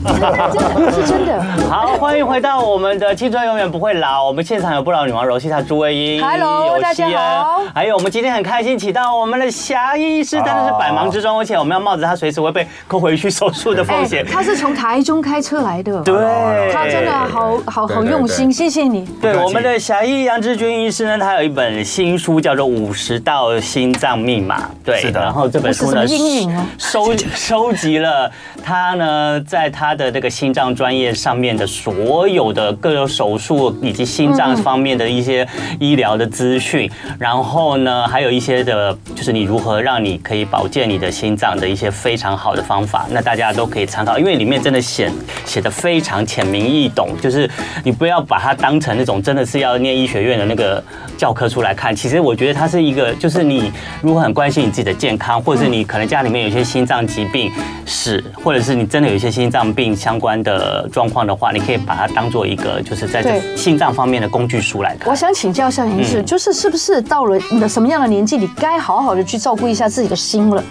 [0.05, 1.41] 真的是真的。
[1.69, 4.25] 好，欢迎回到我们的青春永远不会老。
[4.25, 14.25] 我们现场有不老女王柔西塔、朱魏英 Hello，大家好还有我们今天很开心请到我们的侠医师，真的是百忙之中，而且我们要冒着他随时会被扣回去手术的风险。
[14.25, 19.05] 他是从台中开车来的，对，他真的好好好用心，谢谢你。
[19.21, 24.59] 对，我们的侠医杨志军医师呢，他有一本新书叫做《五十道心脏密码》。
[24.83, 28.31] 对，是的然后这本书呢阴影哦收收集了
[28.63, 35.47] 他呢在他他的这个心脏专业上面的所有的各种手术以及心脏方面的一些
[35.79, 45.11] 医疗的资讯，然后呢还有一些的，就是你如何让你可以保健你的心脏的一些非常好的方法，那大家都可以参考，因为里面真的写
[45.43, 47.49] 写的非常浅明易懂，就是
[47.83, 50.83] 你不要把它当成那种真的是要念医学院的那个
[51.17, 53.71] 教科书来看，其实我觉得它是一个，就是你
[54.03, 57.51] 如果很关心你自己的健康，或者是你可能家里面有一些心脏疾病
[57.87, 65.15] 史，或者是你真的有一些心脏相关的状况的话，你可以把它当做一个就是在这心脏方面的工具书来看我。
[65.15, 70.63] 想请教一下杨医师，就是是不是到了你的什么样的年纪，你该好好的去照顾一下自己的心了？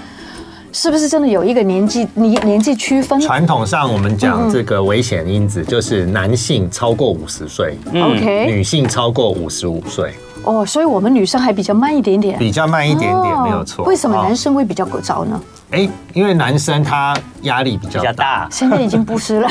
[0.71, 10.13] 是不是真的有一个年纪年年纪区分传统上我们讲这个危险因子，就是男性超过五十岁，？OK，女性超过五十五岁，
[10.49, 13.85] 哦，所以我们女生还比较慢一点点，比较慢一点点，哦没有错。
[13.85, 14.35] 为什么男哦？
[14.35, 15.39] 生会比较早呢？
[15.71, 18.13] 哎，因为男生他压力比较大。
[18.13, 19.49] 大，现在已经不是了，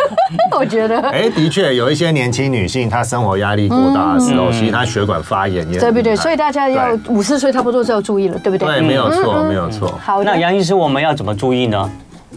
[0.58, 1.00] 我觉得。
[1.08, 6.14] 哎，的确有一些年轻女性，她生活压力过大的时候，其实她血管发炎也很对不对？
[6.14, 8.68] 所以大家要五十岁差不多就要注意了，对不对？
[8.68, 9.98] 对，没有错，没有错。
[10.02, 10.36] 好的那。
[10.36, 11.90] 杨医师，我们要怎么注意呢？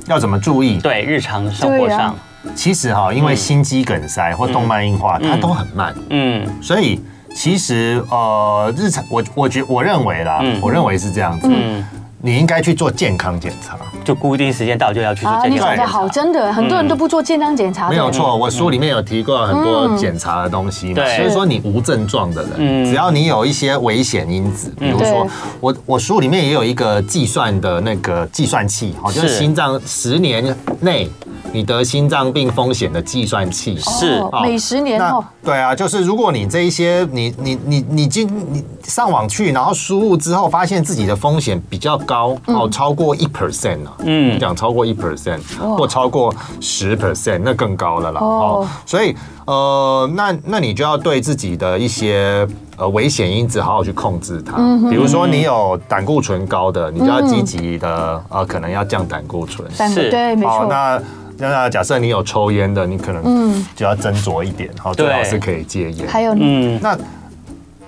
[0.07, 0.77] 要怎么注意？
[0.79, 2.15] 对，日常生活上，
[2.55, 7.01] 其实哈，因为心肌梗塞或动脉硬化，它都很慢，嗯所以
[7.35, 11.85] 其实呃，日常我我觉我认为啦，我认为是这样子，嗯，
[12.21, 13.77] 你应该去做健康检查。
[14.03, 15.83] 就固定时间到就要去做啊，健康检查。
[15.83, 17.91] 得好，真的，很多人都不做健康检查的。
[17.91, 21.17] 没有错，我书里面有提过很多检查的东西嘛，对。
[21.17, 22.85] 所以说你无症状的人，嗯。
[22.85, 25.27] 只要你有一些危险因子，比如说
[25.59, 29.39] 我我书里面也有一个计算的那个计算器，好，就是是。
[29.39, 31.09] 心脏十年内
[31.51, 33.77] 你得心脏病风险的计算器。
[33.77, 34.19] 是。
[34.31, 48.25] 哦每十年那后，对啊，就是如果你这一些你你你你进你上网去，然后输入之后，发现自己的风险比较高哦，超过一 percent 啊，嗯，讲超过一 percent 或超过十 percent，那更高了啦哦。
[48.63, 48.67] 哦。
[48.85, 49.13] 所以
[49.45, 54.55] 呃，那那你就要对自己的一些呃危险因子好好去控制它。
[54.89, 59.69] 比如说你有胆固醇高的，你就要积极的呃，可能要降胆固醇。
[59.69, 59.75] 是。
[59.77, 60.67] 但对，没好，错。
[60.69, 61.01] 那
[61.39, 66.07] 那假设你有抽烟的，你可能就要斟酌一点，好，最好是可以戒烟。
[66.07, 66.97] 还有呢，嗯，那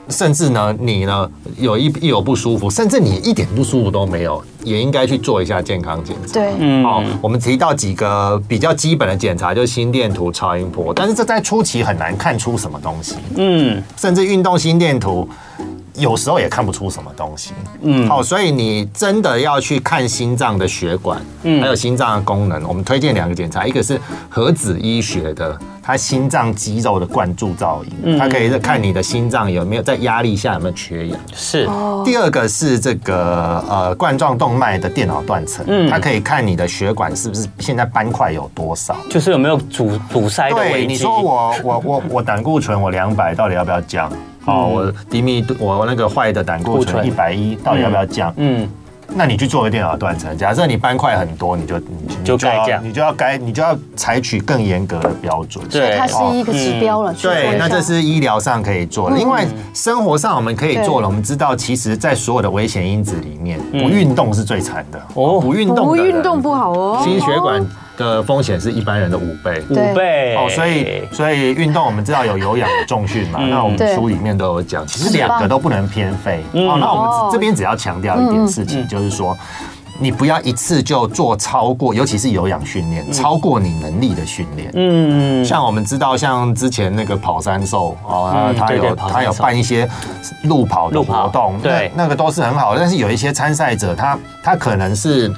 [0.10, 6.34] 甚至呢，你呢有一一有不舒服，甚至你一点不舒服都没有，也应该去做一下健康检查。
[6.34, 15.28] 对，嗯哦，我们提到几个比较基本的检查，就是心电图、超音波，但是这在初期很难看出什么东西，嗯，甚至运动心电图。
[16.00, 22.64] 有时候也看不出什么东西，嗯，好，所以你真的要去看心脏的血管，嗯，还有心脏的功能。
[22.68, 31.20] 我们推荐两个检查，一个是核子医学的，它心脏肌肉的灌注造影，它可以看你的心脏有没有在压力下有没有缺氧。
[31.34, 31.68] 是，
[32.06, 38.96] 第二个是这个呃冠状动脉的电脑断层，它可以看你的血管是不是现在斑块有多少。
[39.10, 40.88] 就是有没有阻堵塞的危对，机？
[40.88, 44.12] 你说我我我我胆固醇我两百，到底要不要降？
[44.50, 48.34] 哦，我低密度我那个坏的胆固固醇醇一百一，到底要不要降？
[48.38, 48.68] 嗯，
[49.16, 55.64] 那你去做个电脑断层，假设你斑块很多，你就你你就该你就要该你就要采取更严格的标准。
[55.70, 57.14] 对它是一个指标了。
[57.14, 59.16] 对，那这是医疗上可以做的。
[59.16, 61.08] 另外，生活上我们可以做对了。
[61.08, 65.00] 我们知道，其实，在所有的危险因子里面，不运动是最惨的。
[65.16, 67.02] 哦哦，不运动不运动不好哦。
[67.04, 67.66] 心血管
[68.00, 69.62] 的风险是一般人的五倍。
[69.70, 76.44] 五倍哦，所以所以运动我们知道有有氧有重训嘛，那我们书里面都有讲，其实两个都不能偏废。
[76.54, 79.38] 嗯哦，那我哦们这边只要强调一点事情，就是说。
[80.02, 84.72] 你不要一次就做超过，尤其是有氧训练，超过你能力的训练。
[84.74, 89.86] 嗯，像我们知道，像之前那个跑山兽哦，他有他有办一些
[90.44, 92.80] 路跑的活动，对，那个都是很好的。
[92.80, 95.30] 但是有一些参赛者，他他可能是。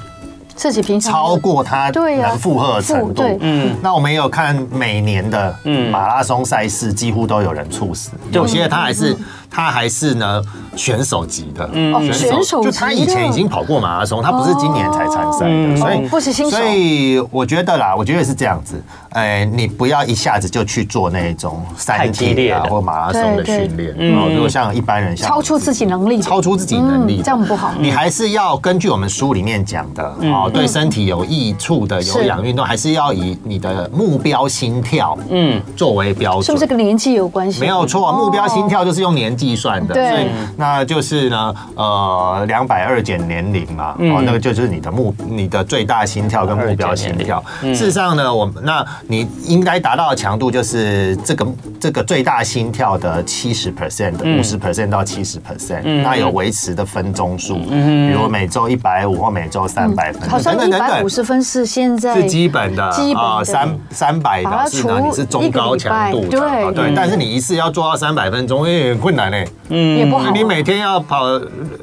[0.62, 5.52] 自己平常超过他能负荷的程度，嗯，那我们也有看每年的
[5.90, 9.16] 马拉松赛事，几乎都有人猝死，有些他还是。
[9.52, 10.42] 他还是呢
[10.74, 16.56] 选手级的，嗯，选手就他以前已经跑过马拉松，他不是今年才参赛的，所以不是新手。
[16.56, 27.72] 所以我觉得啦，我觉得是这样子，哎，你不要一下子就去做那种三铁啊或马拉松的训练，嗯，如果像一般人，超出自己能力，超出自己能力，这样不好。
[27.78, 36.44] 你还是要根据我们书里面讲的，哦，对身体有益处的有氧运动，还是要以你的目标心跳，嗯，作为标准。
[36.44, 37.60] 是不是跟年纪有关系？
[37.60, 39.41] 没有错，目标心跳就是用年纪。
[39.42, 47.42] 计算的，所以那就是呢，呃，两百二减年龄嘛，哦，那个就是你的目，你的最大心跳跟目标心跳。
[47.60, 51.44] 事实上呢，我那你应该达到的强度就是这个
[51.80, 66.72] 这个最大心跳的七十 percent 的五十 percent 到七十 percent，那有维持的分钟数，比如每周一百五或每周三百分，好像一百五十分是现在是基本的，基本三三百的是呢，你是中高强度的，对。
[66.72, 69.31] 对，但是你一次要做到三百分钟，有点困难。
[69.68, 70.30] 嗯，也不好。
[70.32, 71.38] 你每天要跑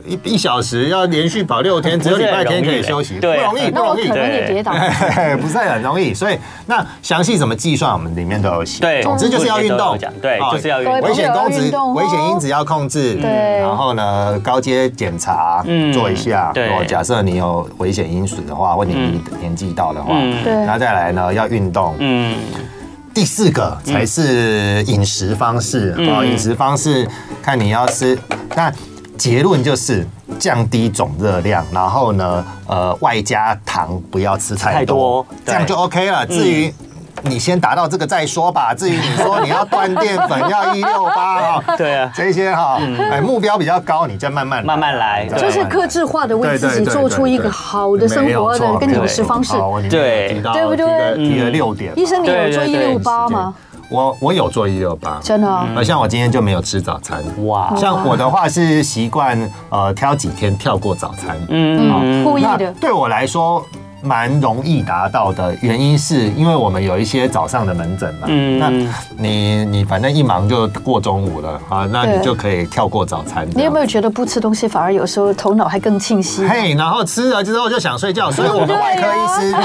[0.06, 4.08] 一一小时，要连续跑六天，只有礼拜天可以休息，不容易，不容易。
[4.08, 4.72] 可能也跌倒，
[5.42, 6.14] 不是很容易。
[6.14, 8.82] 所以那详细怎么计算，我们里面都有写。
[8.82, 11.02] 对，总之就是要运动，对，就是要运动。
[11.02, 13.16] 危险公值，危险因子要控制。
[13.16, 13.60] 对。
[13.60, 16.52] 然后呢，高阶检查做一下。
[16.54, 16.70] 对。
[16.86, 20.54] 假设你有危险因子的话，或你年纪到的话，对。
[20.54, 21.96] 然后再来呢，要运动。
[22.00, 22.36] 嗯。
[23.20, 27.06] 第四个才是饮食方式啊，饮食方式
[27.42, 28.18] 看你要吃，
[28.56, 28.72] 那
[29.18, 30.08] 结论就是
[30.40, 36.26] 降低总热量，然后呢，呃，外加糖不要吃太多，这样就 OK 了。
[36.26, 36.74] 至于
[37.22, 38.74] 你先达到这个再说吧。
[38.74, 42.80] 至于你说你要断淀粉，要一六八啊，对啊，这些哈，
[43.12, 49.54] 哎，目标比较高，你再慢慢慢慢来，就是克制化的为自己做出一个好的生活的跟饮食方式，
[49.90, 51.16] 对，对不对？
[51.16, 53.54] 提了六点，医生，你有做一六八吗？
[53.90, 59.38] 我我有做一六八，真的，呃，像我今天就没有吃早餐，哇，像我的话是习惯
[59.70, 63.66] 呃挑几天跳过早餐，嗯，故意的，对我来说。
[64.02, 68.70] 蛮容易达到的原因是因为我们有一些早上的门诊嘛，嗯，那
[69.18, 73.48] 你你反正一忙就过中午了啊，那你就可以跳过早餐。
[73.56, 76.48] 你有没有觉得不吃东西反而有时候头脑还更清晰？
[76.48, 79.56] 嘿，然后吃了之后就想睡觉，所以我们外科医师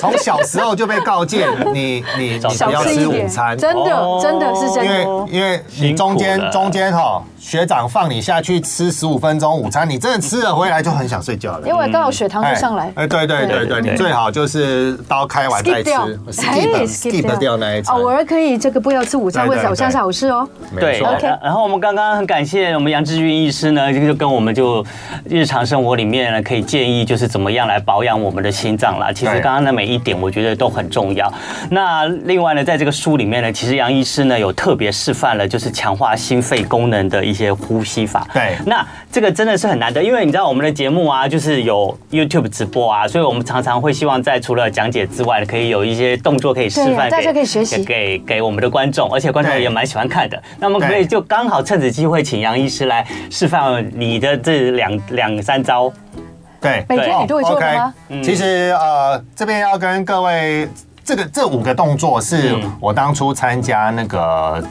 [0.00, 4.94] 从小时候就被告诫你你你不要吃午餐，真的真的是这样，
[5.30, 7.22] 因为因为你中间中间哈。
[7.42, 12.92] 学长放你下去吃十五分钟午餐，你真的吃了回来就很想睡觉了，因为刚好血糖就上来。
[12.94, 15.90] 哎，对对对对，你最好就是刀开完再吃
[16.30, 17.96] ，skip skip 掉那一餐。
[17.96, 20.48] 偶尔可以这个不要吃午餐，或者早餐是好事哦。
[20.78, 21.26] 对，OK。
[21.42, 24.86] 然后我们刚刚很感谢我们杨志军医师呢，就跟我们就
[25.24, 29.12] 日常生活里面呢可以建议就是怎么样来保养我们的心脏啦。
[29.12, 31.30] 其实刚刚的每一点我觉得都很重要。
[31.70, 37.31] 那另外呢，在这个书里面呢，其实杨医师呢有特别示范了就是强化心肺功能的。
[37.31, 50.42] 一些呼吸法，对，那这个真的是很难得，因为你知道我们的节目啊，就是有 YouTube 直播啊，所以我们常常会希望在除了讲解之外，可以有一些动作可以示范，大家可以学习，给给我们的观众，而且观众也蛮喜欢看的。
[50.58, 55.92] 那我们可以就刚好趁此机会，请杨医师来示范你的这两两三招。
[56.60, 57.92] 对，每天你都会做吗？
[58.22, 60.68] 其实呃，这边要跟各位，
[61.04, 64.62] 这个这五个动作是我当初参加那个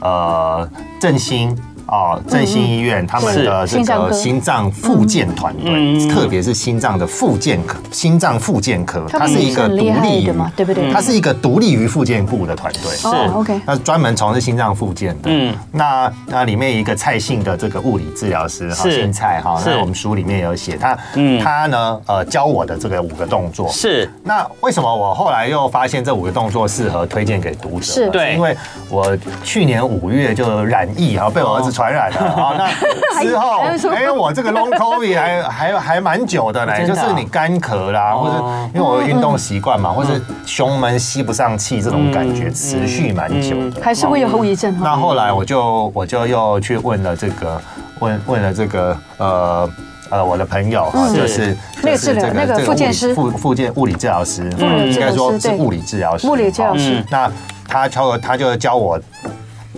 [0.00, 1.54] 呃振兴。
[1.88, 10.92] 哦，振兴医院他们的这个心脏复健团队，特别是心脏的复健科，心脏复健科，它是一个独立的嘛，对不对？
[10.92, 15.30] 它是一个独立于复健部的团队，是 OK，那专门从事心脏复健的。
[15.30, 24.10] 嗯，那那里面一个蔡姓的这个物理治疗师，哈，姓蔡哈，那我们书里面有写他，嗯，他呢，呃，教我的这个五个动作是。
[24.22, 27.86] 那为什么我后来又发现这五个动作适合推荐给读者？
[27.86, 28.54] 是，对，因为
[28.90, 31.77] 我去年五月就染疫，然后被我儿子。
[31.78, 33.60] 传染的 啊，那之后，
[33.94, 38.34] 哎，我这个 long covid 还还 还蛮久的呢，就是你干咳啦，或者
[38.74, 44.76] 因为我有运动习惯嘛，或者胸闷吸不上气这种感觉持续蛮久的，还是会有后遗症。
[44.80, 47.62] 那后来我就我就又去问了这个
[48.00, 49.70] 问问了这个呃
[50.10, 53.14] 呃我的朋友啊，就是就是这个这个复健师。
[53.14, 54.50] 复复健物理治疗师，
[54.90, 57.04] 应该说是物理治疗师，物理治疗师。
[57.08, 57.30] 那
[57.68, 58.98] 他教他就教我。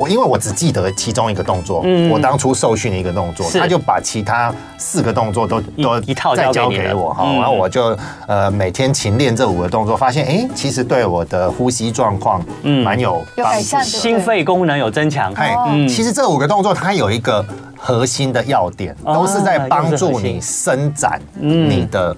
[0.01, 7.95] 我因为我只记得其中一个动作，我当初受训的一个动作，他就把其他四个动作都都一套再交给我哈，然后我就
[8.27, 12.81] 呃每天勤练这五个动作，发现哎，其实对我的呼吸状况嗯。
[12.83, 15.31] 蛮有有改善，心肺功能有增强。
[15.35, 15.55] 哎，
[15.87, 17.45] 其实这五个动作它有一个
[17.77, 22.17] 核心的要点，都是在帮助你伸展你的。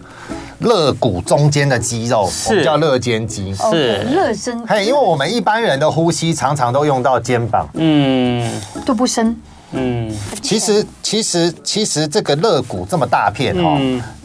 [0.63, 3.99] 肋骨中间的肌肉，我们叫肋间肌，是。
[4.05, 4.67] 肋伸。
[4.67, 8.51] 嘿，因为我们一般人的呼吸常常都用到肩膀，嗯，
[8.87, 9.37] 都不深，
[9.73, 10.11] 嗯。
[10.41, 13.79] 其实，其实，其实这个肋骨这么大片哦，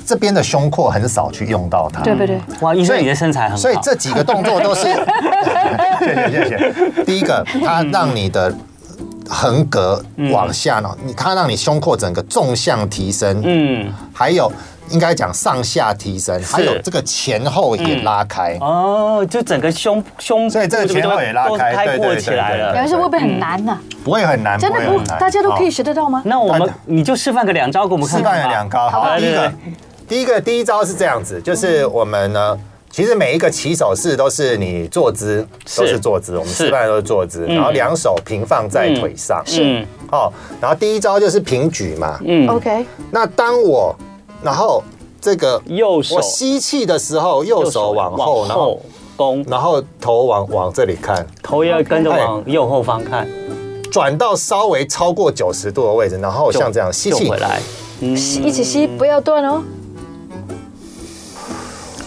[0.05, 2.39] 这边的胸廓很少去用到它，对不对？
[2.61, 4.83] 哇，医生你的身材很好，所以这几个动作都是，
[5.99, 7.03] 谢谢谢谢。
[7.03, 8.53] 第一个，它让你的
[9.27, 14.51] 横膈往下呢，你它让你胸廓整个纵向提升，嗯，还有。
[14.89, 18.57] 应该讲上下提升，还有这个前后也拉开。
[18.61, 22.71] 哦，就整个胸胸，所以这个前后也拉开，开阔起来了。
[22.73, 23.77] 但是会不会很难呢？
[24.03, 26.21] 不会很难，真的不，大家都可以学得到吗？
[26.25, 28.17] 那我们你就示范个两招给我们看。
[28.17, 29.53] 示范两招，好，第一个，
[30.07, 32.57] 第一个第一招是这样子，就是我们呢，
[32.89, 40.31] 其实每一个起手式都是你坐姿，都是坐姿，我们示范都是坐姿，然后两手平放在腿上，是，哦，
[40.61, 43.93] 然后第一招就是平举嘛，嗯，OK，那当我。
[44.43, 44.83] 然后
[45.19, 48.79] 这个右手，我吸气的时候，右手往后，然后
[49.15, 53.27] 弓，然后头往往这里看，头要跟着往右后方看，
[53.91, 57.29] 转到稍微超过九十度的位置，然后像这样吸气。
[57.29, 57.59] 回来，
[58.15, 59.63] 吸一起吸，不要断哦。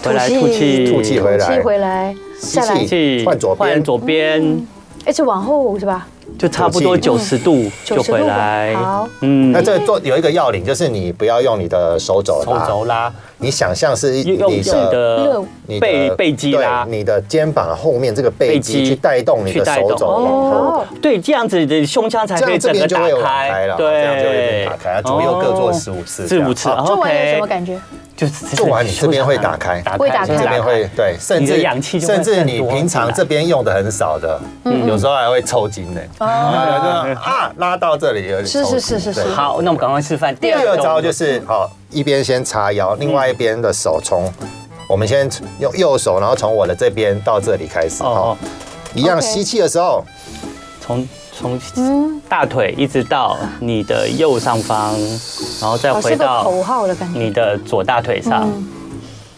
[0.02, 1.20] 回来吐气，吐气。
[1.20, 4.66] 回来，吐气回来，吸气换左边，换左边，
[5.06, 6.06] 一直往后是吧？
[6.38, 8.74] 就差不多九十度就回来。
[8.74, 15.42] 好，嗯，那这做有一个要领，就是你不要用你的手肘手肘拉，你想象是用你的
[15.80, 20.06] 背背肌拉，你的肩膀后面这个背肌去带动你的手肘。
[20.06, 20.84] 往后。
[21.02, 23.76] 对，这样子的胸腔才可以整个打开了。
[23.76, 25.02] 对，这样就会打开。
[25.02, 26.70] 左右各做十五次，十五次。
[26.86, 27.78] 做完有什么感觉？
[28.16, 31.58] 就做完你这边会打开，会打开，这边会对，甚至
[31.98, 34.38] 甚至你平常这边用的很少的，
[34.86, 36.00] 有时候还会抽筋呢。
[36.26, 38.46] 啊，拉到这里有点。
[38.46, 39.24] 是是是是是。
[39.30, 40.34] 好，那我们赶快示范。
[40.36, 44.32] 第二招就是，好，一边先叉腰，另外一边的手从
[44.88, 48.02] 我们先用右手，然后从我的这边到这里开始。
[48.02, 48.36] 哦，
[48.94, 50.04] 一样吸气的时候，
[50.80, 51.08] 从。
[51.32, 51.58] 从
[52.28, 54.94] 大腿一直到你的右上方，
[55.58, 56.52] 然后再回到
[57.14, 58.46] 你的左大腿上。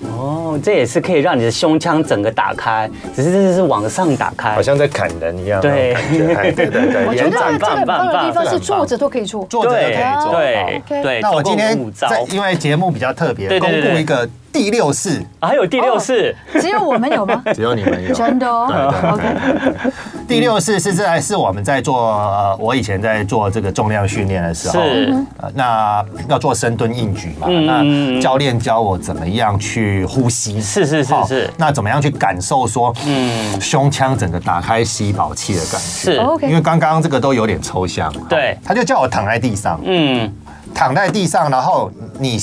[0.03, 5.61] 哦，这也是可以让你的胸腔整个打开，只是这是往上打开，好像在砍人一样。
[5.61, 10.33] 对 对对对，我觉得这个很棒的地方是坐着都可以做，坐着都可以做。
[10.33, 11.21] 对对。
[11.21, 14.29] 那我今天在因为节目比较特别，公布一个。
[14.53, 17.43] 第六式还有第六式，只有我们有吗？
[17.55, 18.69] 只有你们有， 真的哦。
[19.15, 19.91] OK。
[20.29, 25.15] 第六式是在是我们在做呃，我以前在做这个重量训练的时候，是。
[25.55, 36.17] 那要做深蹲硬举嘛，那教练教我怎么样去呼吸，是是是是，那怎么样去感受说，嗯，胸腔整个打开吸饱气的感觉，是。
[36.19, 36.47] OK。
[36.47, 40.33] 因为刚刚这个都有点抽象，对，他就叫我躺在地上，嗯。
[40.75, 42.39] 躺在地上，然后你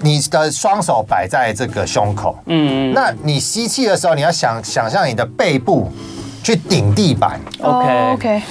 [0.00, 5.90] 你的双手摆在这个胸口，嗯，那你吸气的时候，你要想想象你的背部
[6.42, 8.12] 去顶地板，OK。
[8.12, 8.42] OK，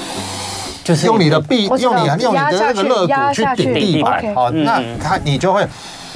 [0.83, 5.67] 就是用你的臂，用你用你的那个肋骨去顶地板，好，那它你就会。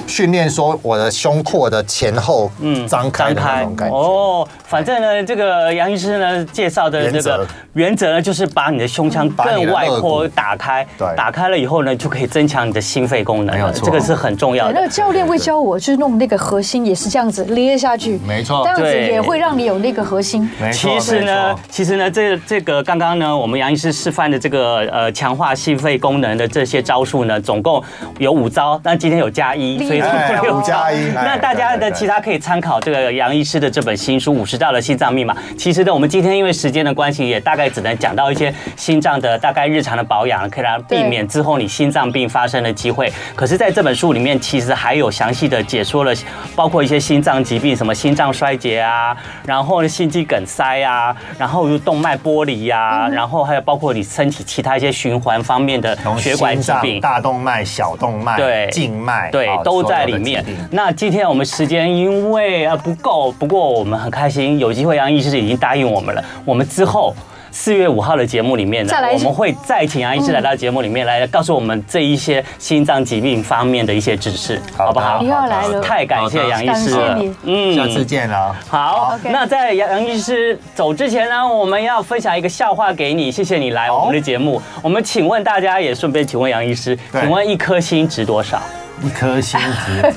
[0.10, 3.95] 训练说我的胸廓的前后嗯张开的那种感觉。
[3.95, 8.10] 哦，反正呢，这个杨医师呢介绍的这个原则。
[8.10, 14.74] 呢，就是把你的胸腔更外扩打开，对，打开了以后呢，就可以增强你的心肺功能，没有错，这个是很重要的。
[14.74, 20.49] 那个教练会教我，就是弄那个核心也是这样子捏下去，没错，这样子也会让你有那个核心。
[20.60, 27.84] 没错其实呢，其实呢，这这个刚刚呢，我们杨医师示范的这个呃强化心肺功能的这些招数呢，总共
[28.18, 29.78] 有五招，但今天有加一。
[29.86, 29.99] 所以
[30.41, 35.34] 六加一，那大家的其他可以参考这个杨医师的这本新书《五十道的心脏密码》。
[35.58, 43.12] 其实呢，我们今天因为时间的关系，也大概只能讲到一些心脏的大概日常的保养，可以让避免之后你心脏病发生的机会。
[43.36, 46.14] 可是，在这本书里面，其实还有详细的解说了，
[46.56, 59.89] 包括一些心脏疾病，什么心脏衰竭啊，然后心肌梗塞啊，然后动脉剥离呀，然后还有包括你身体其他一些循环方面的血管疾病，大动脉、小动脉、对静脉，对都。
[59.90, 60.46] 都在里面。
[60.72, 66.24] 那今天我们时间因为啊不够，不过我们很开心有机会，杨医师已经答应我们了。
[66.46, 67.16] 我们之后
[67.52, 75.22] 四月五号的节目里面呢，我们会再请杨医师来到节目里面来告诉我们这一些心脏疾病方面的一些知识，好不好？
[75.24, 78.56] 又来了，太感谢杨医师了，嗯，下次见了。
[78.68, 84.62] 好，那在杨杨医师走之前呢，我们要分享一个笑话给你，谢谢你来我们的节目。
[84.84, 88.62] 我们请问大家，也顺便请问杨医师，请问一颗心值多少？
[89.02, 90.14] 一颗星值。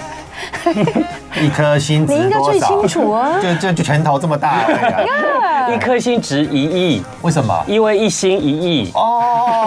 [1.40, 2.18] 一颗星值多少？
[2.18, 3.38] 你应该最清楚啊！
[3.40, 5.70] 就就就拳头这么大而已啊！
[5.74, 7.64] 一颗星值一亿，为什么？
[7.66, 8.90] 因为一心一亿。
[8.94, 9.61] 哦，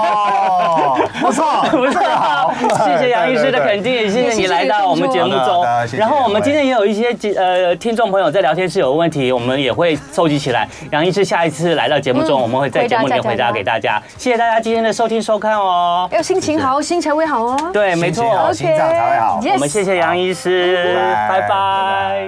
[1.22, 2.54] 不错，不错，好，
[2.86, 5.66] 谢谢杨医师的肯定，也谢谢你来到我们节目中。
[5.98, 10.68] 然后我们今天也有一些呃听众朋友在聊天室有问题，我们也会收集起来。
[10.92, 14.02] 杨医师下一次来到节目中，我们会在节目里面回答给大家。
[14.18, 16.08] 谢谢大家今天的收听收看哦。
[16.12, 17.58] 要心情好，心才会好哦。
[17.74, 19.40] 对，没错，心脏才会好。
[19.54, 20.96] 我们谢谢杨医师，
[21.30, 22.24] 拜拜。